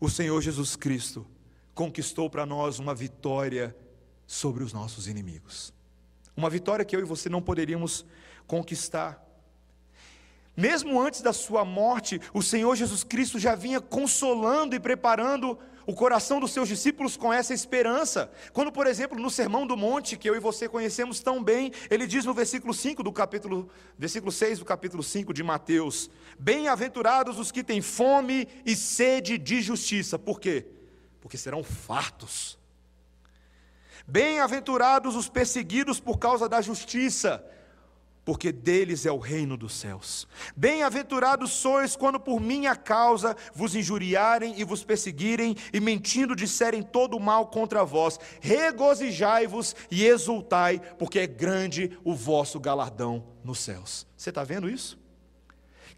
o 0.00 0.08
Senhor 0.08 0.40
Jesus 0.40 0.76
Cristo 0.76 1.26
conquistou 1.74 2.30
para 2.30 2.46
nós 2.46 2.78
uma 2.78 2.94
vitória 2.94 3.76
sobre 4.26 4.64
os 4.64 4.72
nossos 4.72 5.08
inimigos. 5.08 5.74
Uma 6.34 6.48
vitória 6.48 6.84
que 6.84 6.96
eu 6.96 7.00
e 7.00 7.04
você 7.04 7.28
não 7.28 7.42
poderíamos 7.42 8.06
conquistar. 8.48 9.24
Mesmo 10.56 11.00
antes 11.00 11.20
da 11.20 11.32
sua 11.32 11.64
morte, 11.64 12.20
o 12.34 12.42
Senhor 12.42 12.74
Jesus 12.74 13.04
Cristo 13.04 13.38
já 13.38 13.54
vinha 13.54 13.80
consolando 13.80 14.74
e 14.74 14.80
preparando 14.80 15.56
o 15.86 15.94
coração 15.94 16.40
dos 16.40 16.50
seus 16.50 16.68
discípulos 16.68 17.16
com 17.16 17.32
essa 17.32 17.54
esperança. 17.54 18.30
Quando, 18.52 18.72
por 18.72 18.86
exemplo, 18.86 19.18
no 19.18 19.30
Sermão 19.30 19.66
do 19.66 19.76
Monte, 19.76 20.16
que 20.16 20.28
eu 20.28 20.34
e 20.34 20.40
você 20.40 20.68
conhecemos 20.68 21.20
tão 21.20 21.42
bem, 21.42 21.70
ele 21.88 22.06
diz 22.06 22.24
no 22.24 22.34
versículo 22.34 22.74
5 22.74 23.04
do 23.04 23.12
capítulo, 23.12 23.70
versículo 23.96 24.32
6 24.32 24.58
do 24.58 24.64
capítulo 24.64 25.02
5 25.02 25.32
de 25.32 25.44
Mateus: 25.44 26.10
Bem-aventurados 26.38 27.38
os 27.38 27.52
que 27.52 27.62
têm 27.62 27.80
fome 27.80 28.48
e 28.66 28.74
sede 28.74 29.38
de 29.38 29.62
justiça. 29.62 30.18
Por 30.18 30.40
quê? 30.40 30.66
Porque 31.20 31.38
serão 31.38 31.62
fartos. 31.62 32.58
Bem-aventurados 34.06 35.14
os 35.14 35.28
perseguidos 35.28 36.00
por 36.00 36.18
causa 36.18 36.48
da 36.48 36.60
justiça, 36.60 37.44
porque 38.28 38.52
deles 38.52 39.06
é 39.06 39.10
o 39.10 39.16
reino 39.16 39.56
dos 39.56 39.72
céus. 39.72 40.28
Bem-aventurados 40.54 41.50
sois 41.50 41.96
quando 41.96 42.20
por 42.20 42.38
minha 42.38 42.76
causa 42.76 43.34
vos 43.54 43.74
injuriarem 43.74 44.60
e 44.60 44.64
vos 44.64 44.84
perseguirem 44.84 45.56
e 45.72 45.80
mentindo 45.80 46.36
disserem 46.36 46.82
todo 46.82 47.16
o 47.16 47.20
mal 47.20 47.46
contra 47.46 47.86
vós. 47.86 48.20
Regozijai-vos 48.42 49.74
e 49.90 50.04
exultai, 50.04 50.78
porque 50.98 51.20
é 51.20 51.26
grande 51.26 51.98
o 52.04 52.14
vosso 52.14 52.60
galardão 52.60 53.24
nos 53.42 53.60
céus. 53.60 54.06
Você 54.14 54.28
está 54.28 54.44
vendo 54.44 54.68
isso? 54.68 54.98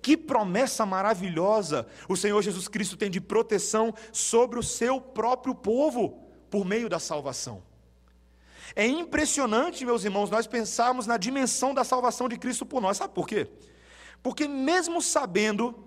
Que 0.00 0.16
promessa 0.16 0.86
maravilhosa 0.86 1.84
o 2.08 2.16
Senhor 2.16 2.40
Jesus 2.42 2.68
Cristo 2.68 2.96
tem 2.96 3.10
de 3.10 3.20
proteção 3.20 3.92
sobre 4.12 4.56
o 4.56 4.62
seu 4.62 5.00
próprio 5.00 5.52
povo 5.52 6.16
por 6.48 6.64
meio 6.64 6.88
da 6.88 7.00
salvação. 7.00 7.69
É 8.74 8.87
impressionante, 8.87 9.85
meus 9.85 10.04
irmãos, 10.04 10.30
nós 10.30 10.46
pensarmos 10.46 11.06
na 11.06 11.16
dimensão 11.16 11.74
da 11.74 11.85
salvação 11.85 12.28
de 12.28 12.38
Cristo 12.38 12.64
por 12.64 12.80
nós. 12.80 12.96
Sabe 12.96 13.14
por 13.14 13.26
quê? 13.26 13.48
Porque, 14.22 14.46
mesmo 14.46 15.00
sabendo 15.00 15.85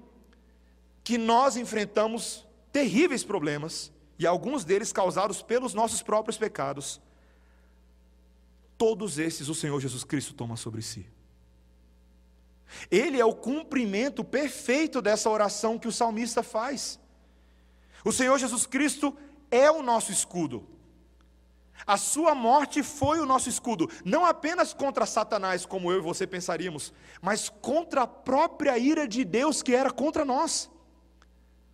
que 1.03 1.17
nós 1.17 1.55
enfrentamos 1.55 2.45
terríveis 2.71 3.23
problemas, 3.23 3.91
e 4.17 4.27
alguns 4.27 4.63
deles 4.63 4.91
causados 4.91 5.41
pelos 5.41 5.73
nossos 5.73 6.01
próprios 6.01 6.37
pecados, 6.37 7.01
todos 8.77 9.17
esses 9.17 9.49
o 9.49 9.55
Senhor 9.55 9.79
Jesus 9.79 10.03
Cristo 10.03 10.33
toma 10.33 10.55
sobre 10.55 10.81
si. 10.81 11.05
Ele 12.89 13.19
é 13.19 13.25
o 13.25 13.35
cumprimento 13.35 14.23
perfeito 14.23 15.01
dessa 15.01 15.29
oração 15.29 15.77
que 15.77 15.87
o 15.87 15.91
salmista 15.91 16.41
faz. 16.41 16.99
O 18.03 18.11
Senhor 18.11 18.37
Jesus 18.37 18.65
Cristo 18.65 19.15
é 19.51 19.69
o 19.69 19.83
nosso 19.83 20.11
escudo. 20.11 20.67
A 21.85 21.97
sua 21.97 22.33
morte 22.33 22.81
foi 22.81 23.19
o 23.19 23.25
nosso 23.25 23.49
escudo, 23.49 23.89
não 24.05 24.25
apenas 24.25 24.73
contra 24.73 25.05
Satanás, 25.05 25.65
como 25.65 25.91
eu 25.91 25.99
e 25.99 26.01
você 26.01 26.25
pensaríamos, 26.25 26.93
mas 27.21 27.49
contra 27.49 28.03
a 28.03 28.07
própria 28.07 28.77
ira 28.77 29.07
de 29.07 29.25
Deus 29.25 29.61
que 29.61 29.75
era 29.75 29.91
contra 29.91 30.23
nós. 30.23 30.71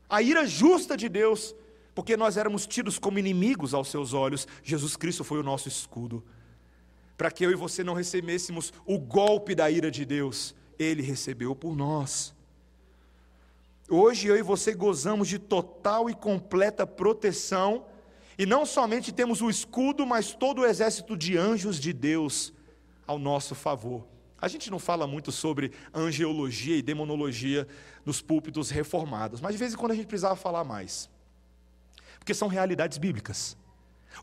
A 0.10 0.22
ira 0.22 0.48
justa 0.48 0.98
de 0.98 1.08
Deus, 1.08 1.56
porque 1.94 2.18
nós 2.18 2.38
éramos 2.38 2.66
tidos 2.66 2.98
como 2.98 3.20
inimigos 3.20 3.74
aos 3.74 3.90
seus 3.90 4.14
olhos, 4.14 4.48
Jesus 4.64 4.96
Cristo 4.96 5.24
foi 5.24 5.40
o 5.40 5.44
nosso 5.44 5.68
escudo. 5.68 6.24
Para 7.16 7.30
que 7.30 7.46
eu 7.46 7.52
e 7.52 7.56
você 7.56 7.84
não 7.84 7.94
recebêssemos 7.94 8.74
o 8.86 8.98
golpe 8.98 9.54
da 9.54 9.70
ira 9.70 9.92
de 9.92 10.06
Deus, 10.06 10.56
ele 10.80 11.04
recebeu 11.04 11.56
por 11.56 11.76
nós. 11.76 12.34
Hoje 13.90 14.28
eu 14.28 14.38
e 14.38 14.42
você 14.42 14.74
gozamos 14.74 15.28
de 15.28 15.38
total 15.38 16.10
e 16.10 16.16
completa 16.16 16.88
proteção 16.88 17.86
e 18.40 18.46
não 18.46 18.66
somente 18.66 19.12
temos 19.12 19.42
o 19.42 19.50
escudo, 19.50 20.06
mas 20.06 20.32
todo 20.32 20.62
o 20.62 20.66
exército 20.66 21.18
de 21.18 21.38
anjos 21.38 21.78
de 21.78 21.92
Deus 21.92 22.54
ao 23.06 23.20
nosso 23.20 23.54
favor. 23.54 24.08
A 24.42 24.48
gente 24.48 24.72
não 24.72 24.80
fala 24.80 25.06
muito 25.06 25.30
sobre 25.30 25.74
angeologia 25.94 26.78
e 26.78 26.82
demonologia 26.82 27.68
nos 28.06 28.22
púlpitos 28.22 28.70
reformados, 28.70 29.42
mas 29.42 29.52
de 29.52 29.58
vez 29.58 29.74
em 29.74 29.76
quando 29.76 29.92
a 29.92 29.96
gente 29.96 30.08
precisava 30.08 30.38
falar 30.38 30.64
mais. 30.64 31.10
Porque 32.18 32.34
são 32.34 32.48
realidades 32.48 32.98
bíblicas. 32.98 33.58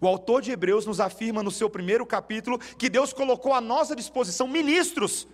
O 0.00 0.08
autor 0.08 0.40
de 0.40 0.50
Hebreus 0.50 0.86
nos 0.86 0.98
afirma 0.98 1.42
no 1.42 1.50
seu 1.50 1.68
primeiro 1.68 2.06
capítulo 2.06 2.58
que 2.58 2.88
Deus 2.88 3.12
colocou 3.12 3.52
à 3.52 3.60
nossa 3.60 3.94
disposição 3.94 4.48
ministros, 4.48 5.28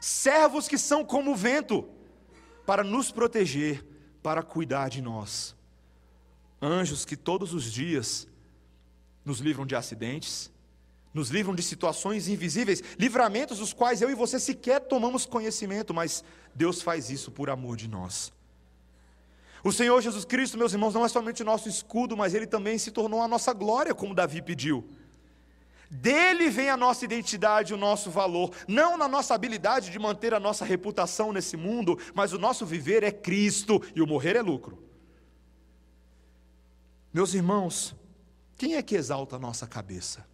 servos 0.00 0.66
que 0.66 0.76
são 0.76 1.04
como 1.04 1.30
o 1.30 1.36
vento, 1.36 1.88
para 2.66 2.82
nos 2.82 3.12
proteger, 3.12 3.86
para 4.20 4.42
cuidar 4.42 4.90
de 4.90 5.00
nós. 5.00 5.55
Anjos 6.60 7.04
que 7.04 7.16
todos 7.16 7.52
os 7.52 7.70
dias 7.70 8.26
nos 9.24 9.40
livram 9.40 9.66
de 9.66 9.74
acidentes, 9.74 10.50
nos 11.12 11.30
livram 11.30 11.54
de 11.54 11.62
situações 11.62 12.28
invisíveis, 12.28 12.82
livramentos 12.98 13.58
dos 13.58 13.72
quais 13.72 14.02
eu 14.02 14.10
e 14.10 14.14
você 14.14 14.38
sequer 14.38 14.80
tomamos 14.80 15.26
conhecimento, 15.26 15.92
mas 15.92 16.22
Deus 16.54 16.82
faz 16.82 17.10
isso 17.10 17.30
por 17.30 17.50
amor 17.50 17.76
de 17.76 17.88
nós. 17.88 18.32
O 19.64 19.72
Senhor 19.72 20.00
Jesus 20.00 20.24
Cristo, 20.24 20.56
meus 20.56 20.72
irmãos, 20.72 20.94
não 20.94 21.04
é 21.04 21.08
somente 21.08 21.42
nosso 21.42 21.68
escudo, 21.68 22.16
mas 22.16 22.34
ele 22.34 22.46
também 22.46 22.78
se 22.78 22.90
tornou 22.90 23.20
a 23.20 23.26
nossa 23.26 23.52
glória, 23.52 23.94
como 23.94 24.14
Davi 24.14 24.40
pediu. 24.40 24.86
Dele 25.90 26.50
vem 26.50 26.68
a 26.68 26.76
nossa 26.76 27.04
identidade, 27.04 27.74
o 27.74 27.76
nosso 27.76 28.10
valor, 28.10 28.52
não 28.68 28.96
na 28.96 29.08
nossa 29.08 29.34
habilidade 29.34 29.90
de 29.90 29.98
manter 29.98 30.34
a 30.34 30.40
nossa 30.40 30.64
reputação 30.64 31.32
nesse 31.32 31.56
mundo, 31.56 31.98
mas 32.14 32.32
o 32.32 32.38
nosso 32.38 32.64
viver 32.64 33.02
é 33.02 33.10
Cristo 33.10 33.82
e 33.94 34.00
o 34.00 34.06
morrer 34.06 34.36
é 34.36 34.42
lucro. 34.42 34.85
Meus 37.16 37.32
irmãos, 37.32 37.96
quem 38.58 38.74
é 38.74 38.82
que 38.82 38.94
exalta 38.94 39.36
a 39.36 39.38
nossa 39.38 39.66
cabeça? 39.66 40.28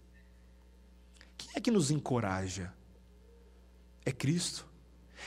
Quem 1.38 1.50
é 1.54 1.60
que 1.60 1.70
nos 1.70 1.92
encoraja? 1.92 2.74
É 4.04 4.10
Cristo, 4.10 4.66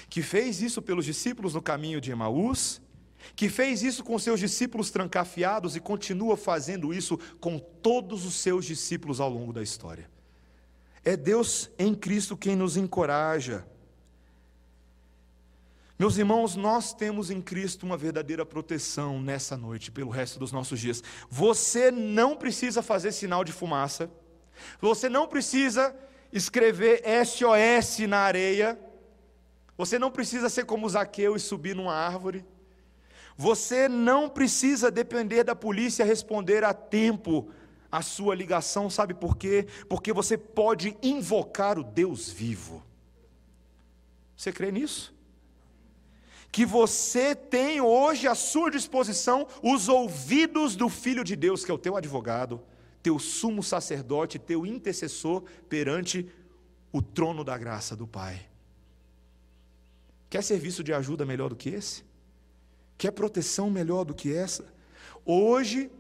que 0.10 0.22
fez 0.22 0.62
isso 0.62 0.82
pelos 0.82 1.06
discípulos 1.06 1.54
no 1.54 1.62
caminho 1.62 2.02
de 2.02 2.12
Emaús, 2.12 2.82
que 3.38 3.48
fez 3.48 3.84
isso 3.84 4.04
com 4.04 4.20
seus 4.20 4.38
discípulos 4.38 4.92
trancafiados 4.92 5.78
e 5.78 5.80
continua 5.80 6.36
fazendo 6.36 6.94
isso 6.94 7.18
com 7.40 7.58
todos 7.58 8.26
os 8.26 8.34
seus 8.34 8.66
discípulos 8.66 9.22
ao 9.22 9.30
longo 9.30 9.54
da 9.54 9.64
história. 9.64 10.12
É 11.06 11.16
Deus 11.16 11.72
em 11.80 11.96
Cristo 11.96 12.36
quem 12.36 12.58
nos 12.58 12.76
encoraja. 12.76 13.66
Meus 15.98 16.18
irmãos, 16.18 16.58
nós 16.58 16.94
temos 16.94 17.32
em 17.32 17.42
Cristo 17.42 17.86
uma 17.86 17.96
verdadeira 17.96 18.46
proteção 18.46 19.22
nessa 19.22 19.56
noite, 19.56 19.90
pelo 19.90 20.10
resto 20.10 20.38
dos 20.38 20.52
nossos 20.52 20.78
dias. 20.78 21.02
Você 21.30 21.90
não 21.90 22.36
precisa 22.36 22.82
fazer 22.82 23.14
sinal 23.14 23.46
de 23.46 23.54
fumaça, 23.54 24.12
você 24.82 25.08
não 25.08 25.26
precisa 25.26 25.96
escrever 26.34 27.02
SOS 27.26 28.00
na 28.10 28.18
areia, 28.18 28.78
você 29.78 29.98
não 29.98 30.12
precisa 30.12 30.50
ser 30.50 30.66
como 30.66 30.90
Zaqueu 30.90 31.34
e 31.34 31.40
subir 31.40 31.74
numa 31.74 31.94
árvore, 31.94 32.46
você 33.38 33.88
não 33.88 34.28
precisa 34.28 34.92
depender 34.92 35.46
da 35.46 35.56
polícia 35.56 36.04
responder 36.04 36.66
a 36.66 36.74
tempo 36.74 37.50
a 37.90 38.02
sua 38.02 38.36
ligação, 38.36 38.90
sabe 38.90 39.14
por 39.14 39.38
quê? 39.38 39.66
Porque 39.88 40.12
você 40.12 40.38
pode 40.38 40.98
invocar 41.02 41.80
o 41.80 41.84
Deus 41.84 42.30
vivo. 42.30 42.84
Você 44.36 44.52
crê 44.52 44.74
nisso? 44.74 45.15
Que 46.56 46.66
você 46.66 47.36
tem 47.36 47.82
hoje 47.82 48.30
à 48.30 48.34
sua 48.34 48.72
disposição 48.72 49.46
os 49.62 49.90
ouvidos 49.90 50.78
do 50.78 50.88
Filho 50.88 51.22
de 51.22 51.36
Deus, 51.36 51.66
que 51.66 51.70
é 51.70 51.74
o 51.74 51.78
teu 51.78 51.98
advogado, 51.98 52.62
teu 53.04 53.20
sumo 53.20 53.62
sacerdote, 53.62 54.40
teu 54.40 54.66
intercessor 54.66 55.44
perante 55.68 56.32
o 56.94 57.02
trono 57.02 57.44
da 57.44 57.58
graça 57.58 57.94
do 57.94 58.08
Pai. 58.08 58.48
Quer 60.30 60.42
serviço 60.42 60.82
de 60.82 60.94
ajuda 60.94 61.26
melhor 61.26 61.50
do 61.50 61.58
que 61.58 61.72
esse? 61.72 62.06
Quer 62.98 63.12
proteção 63.12 63.70
melhor 63.70 64.06
do 64.06 64.14
que 64.14 64.34
essa? 64.34 64.74
Hoje, 65.26 65.92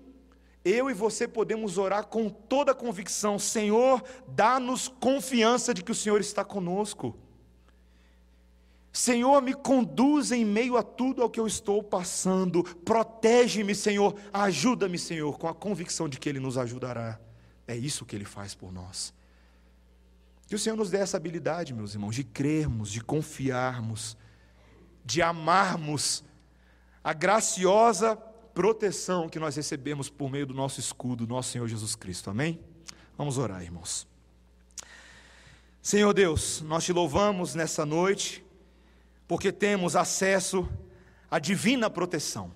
eu 0.64 0.90
e 0.90 0.94
você 0.94 1.28
podemos 1.28 1.78
orar 1.78 2.08
com 2.08 2.30
toda 2.30 2.72
a 2.72 2.76
convicção: 2.76 3.38
Senhor, 3.38 4.02
dá-nos 4.26 4.88
confiança 4.88 5.74
de 5.74 5.84
que 5.84 5.92
o 5.92 5.96
Senhor 5.96 6.22
está 6.22 6.46
conosco. 6.46 7.14
Senhor, 8.96 9.42
me 9.42 9.54
conduz 9.54 10.32
em 10.32 10.46
meio 10.46 10.78
a 10.78 10.82
tudo 10.82 11.22
ao 11.22 11.30
que 11.30 11.38
eu 11.38 11.46
estou 11.46 11.84
passando. 11.84 12.64
Protege-me, 12.64 13.76
Senhor. 13.76 14.16
Ajuda-me, 14.32 14.98
Senhor, 14.98 15.38
com 15.38 15.50
a 15.50 15.54
convicção 15.54 16.08
de 16.08 16.18
que 16.18 16.30
Ele 16.30 16.40
nos 16.40 16.58
ajudará. 16.58 17.20
É 17.68 17.76
isso 17.76 18.06
que 18.06 18.16
Ele 18.16 18.24
faz 18.24 18.56
por 18.56 18.72
nós. 18.72 19.14
Que 20.48 20.56
o 20.56 20.60
Senhor 20.60 20.78
nos 20.78 20.90
dê 20.90 21.00
essa 21.00 21.18
habilidade, 21.18 21.74
meus 21.74 21.94
irmãos, 21.94 22.16
de 22.16 22.24
crermos, 22.24 22.90
de 22.90 23.02
confiarmos, 23.02 24.16
de 25.04 25.22
amarmos 25.22 26.24
a 27.04 27.12
graciosa 27.12 28.16
proteção 28.16 29.28
que 29.28 29.40
nós 29.40 29.58
recebemos 29.58 30.10
por 30.10 30.32
meio 30.32 30.46
do 30.46 30.54
nosso 30.54 30.80
escudo, 30.80 31.28
nosso 31.28 31.52
Senhor 31.52 31.68
Jesus 31.68 31.98
Cristo. 31.98 32.30
Amém? 32.30 32.62
Vamos 33.18 33.38
orar, 33.38 33.62
irmãos. 33.62 34.08
Senhor 35.82 36.14
Deus, 36.14 36.62
nós 36.62 36.86
te 36.86 36.94
louvamos 36.94 37.56
nessa 37.56 37.86
noite, 37.86 38.45
porque 39.28 39.52
temos 39.52 39.96
acesso 39.96 40.68
à 41.30 41.40
divina 41.40 41.90
proteção, 41.90 42.52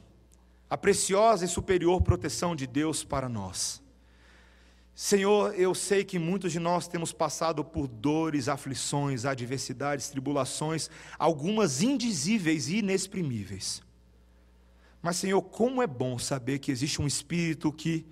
a 0.69 0.77
preciosa 0.77 1.45
e 1.45 1.47
superior 1.47 2.01
proteção 2.01 2.55
de 2.55 2.67
Deus 2.67 3.03
para 3.03 3.27
nós. 3.27 3.81
Senhor, 4.93 5.57
eu 5.57 5.73
sei 5.73 6.03
que 6.03 6.19
muitos 6.19 6.51
de 6.51 6.59
nós 6.59 6.87
temos 6.87 7.13
passado 7.13 7.63
por 7.63 7.87
dores, 7.87 8.49
aflições, 8.49 9.23
adversidades, 9.23 10.09
tribulações, 10.09 10.89
algumas 11.17 11.81
indizíveis 11.81 12.67
e 12.67 12.79
inexprimíveis. 12.79 13.81
Mas, 15.01 15.15
Senhor, 15.15 15.41
como 15.41 15.81
é 15.81 15.87
bom 15.87 16.19
saber 16.19 16.59
que 16.59 16.71
existe 16.71 17.01
um 17.01 17.07
Espírito 17.07 17.71
que 17.71 18.05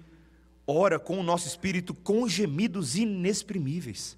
ora 0.67 0.99
com 0.99 1.17
o 1.17 1.23
nosso 1.23 1.47
espírito 1.47 1.93
com 1.93 2.27
gemidos 2.27 2.97
inexprimíveis, 2.97 4.17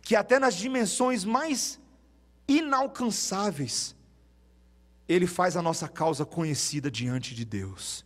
que 0.00 0.14
até 0.14 0.38
nas 0.38 0.54
dimensões 0.54 1.24
mais 1.24 1.80
inalcançáveis, 2.48 3.94
Ele 5.08 5.26
faz 5.26 5.56
a 5.56 5.62
nossa 5.62 5.88
causa 5.88 6.24
conhecida 6.24 6.90
diante 6.90 7.34
de 7.34 7.44
Deus. 7.44 8.04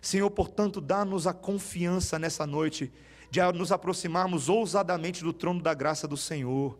Senhor, 0.00 0.30
portanto, 0.30 0.80
dá-nos 0.80 1.26
a 1.26 1.32
confiança 1.32 2.18
nessa 2.18 2.46
noite 2.46 2.92
de 3.30 3.40
nos 3.52 3.72
aproximarmos 3.72 4.48
ousadamente 4.48 5.22
do 5.22 5.32
trono 5.32 5.60
da 5.60 5.74
graça 5.74 6.06
do 6.06 6.16
Senhor. 6.16 6.78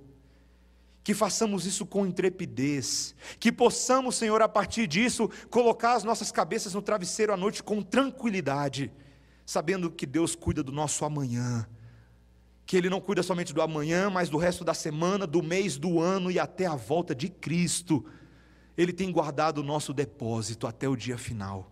Que 1.03 1.15
façamos 1.15 1.67
isso 1.67 1.87
com 1.87 2.07
intrepidez, 2.07 3.15
que 3.39 3.53
possamos, 3.53 4.17
Senhor, 4.17 4.43
a 4.43 4.49
partir 4.49 4.89
disso, 4.89 5.31
colocar 5.51 5.95
as 5.95 6.03
nossas 6.03 6.33
cabeças 6.33 6.75
no 6.75 6.83
travesseiro 6.83 7.33
à 7.33 7.37
noite 7.37 7.63
com 7.63 7.81
tranquilidade, 7.81 8.91
sabendo 9.45 9.91
que 9.91 10.05
Deus 10.05 10.35
cuida 10.35 10.65
do 10.65 10.73
nosso 10.73 11.05
amanhã, 11.05 11.69
que 12.67 12.77
Ele 12.77 12.91
não 12.91 13.01
cuida 13.01 13.23
somente 13.23 13.55
do 13.55 13.63
amanhã, 13.63 14.11
mas 14.11 14.29
do 14.29 14.37
resto 14.37 14.65
da 14.65 14.75
semana, 14.75 15.27
do 15.27 15.43
mês, 15.43 15.79
do 15.79 16.01
ano 16.01 16.31
e 16.31 16.39
até 16.39 16.67
a 16.67 16.75
volta 16.75 17.15
de 17.15 17.29
Cristo. 17.29 18.05
Ele 18.77 18.93
tem 18.93 19.11
guardado 19.13 19.59
o 19.59 19.63
nosso 19.63 19.95
depósito 19.95 20.67
até 20.67 20.89
o 20.89 20.97
dia 20.97 21.17
final. 21.17 21.71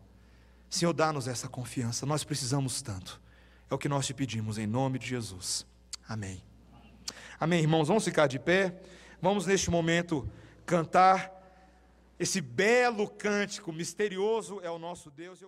Senhor, 0.70 0.92
dá-nos 0.92 1.26
essa 1.26 1.48
confiança, 1.48 2.06
nós 2.06 2.22
precisamos 2.22 2.80
tanto. 2.80 3.20
É 3.68 3.74
o 3.74 3.78
que 3.78 3.88
nós 3.88 4.06
te 4.06 4.14
pedimos, 4.14 4.56
em 4.56 4.66
nome 4.66 4.98
de 4.98 5.08
Jesus. 5.08 5.66
Amém. 6.08 6.42
Amém, 7.40 7.60
irmãos, 7.60 7.88
vamos 7.88 8.04
ficar 8.04 8.28
de 8.28 8.38
pé. 8.38 8.80
Vamos 9.20 9.46
neste 9.46 9.70
momento 9.70 10.28
cantar 10.64 11.32
esse 12.18 12.40
belo 12.40 13.08
cântico 13.08 13.72
misterioso 13.72 14.60
é 14.62 14.70
o 14.70 14.78
nosso 14.78 15.10
Deus. 15.10 15.42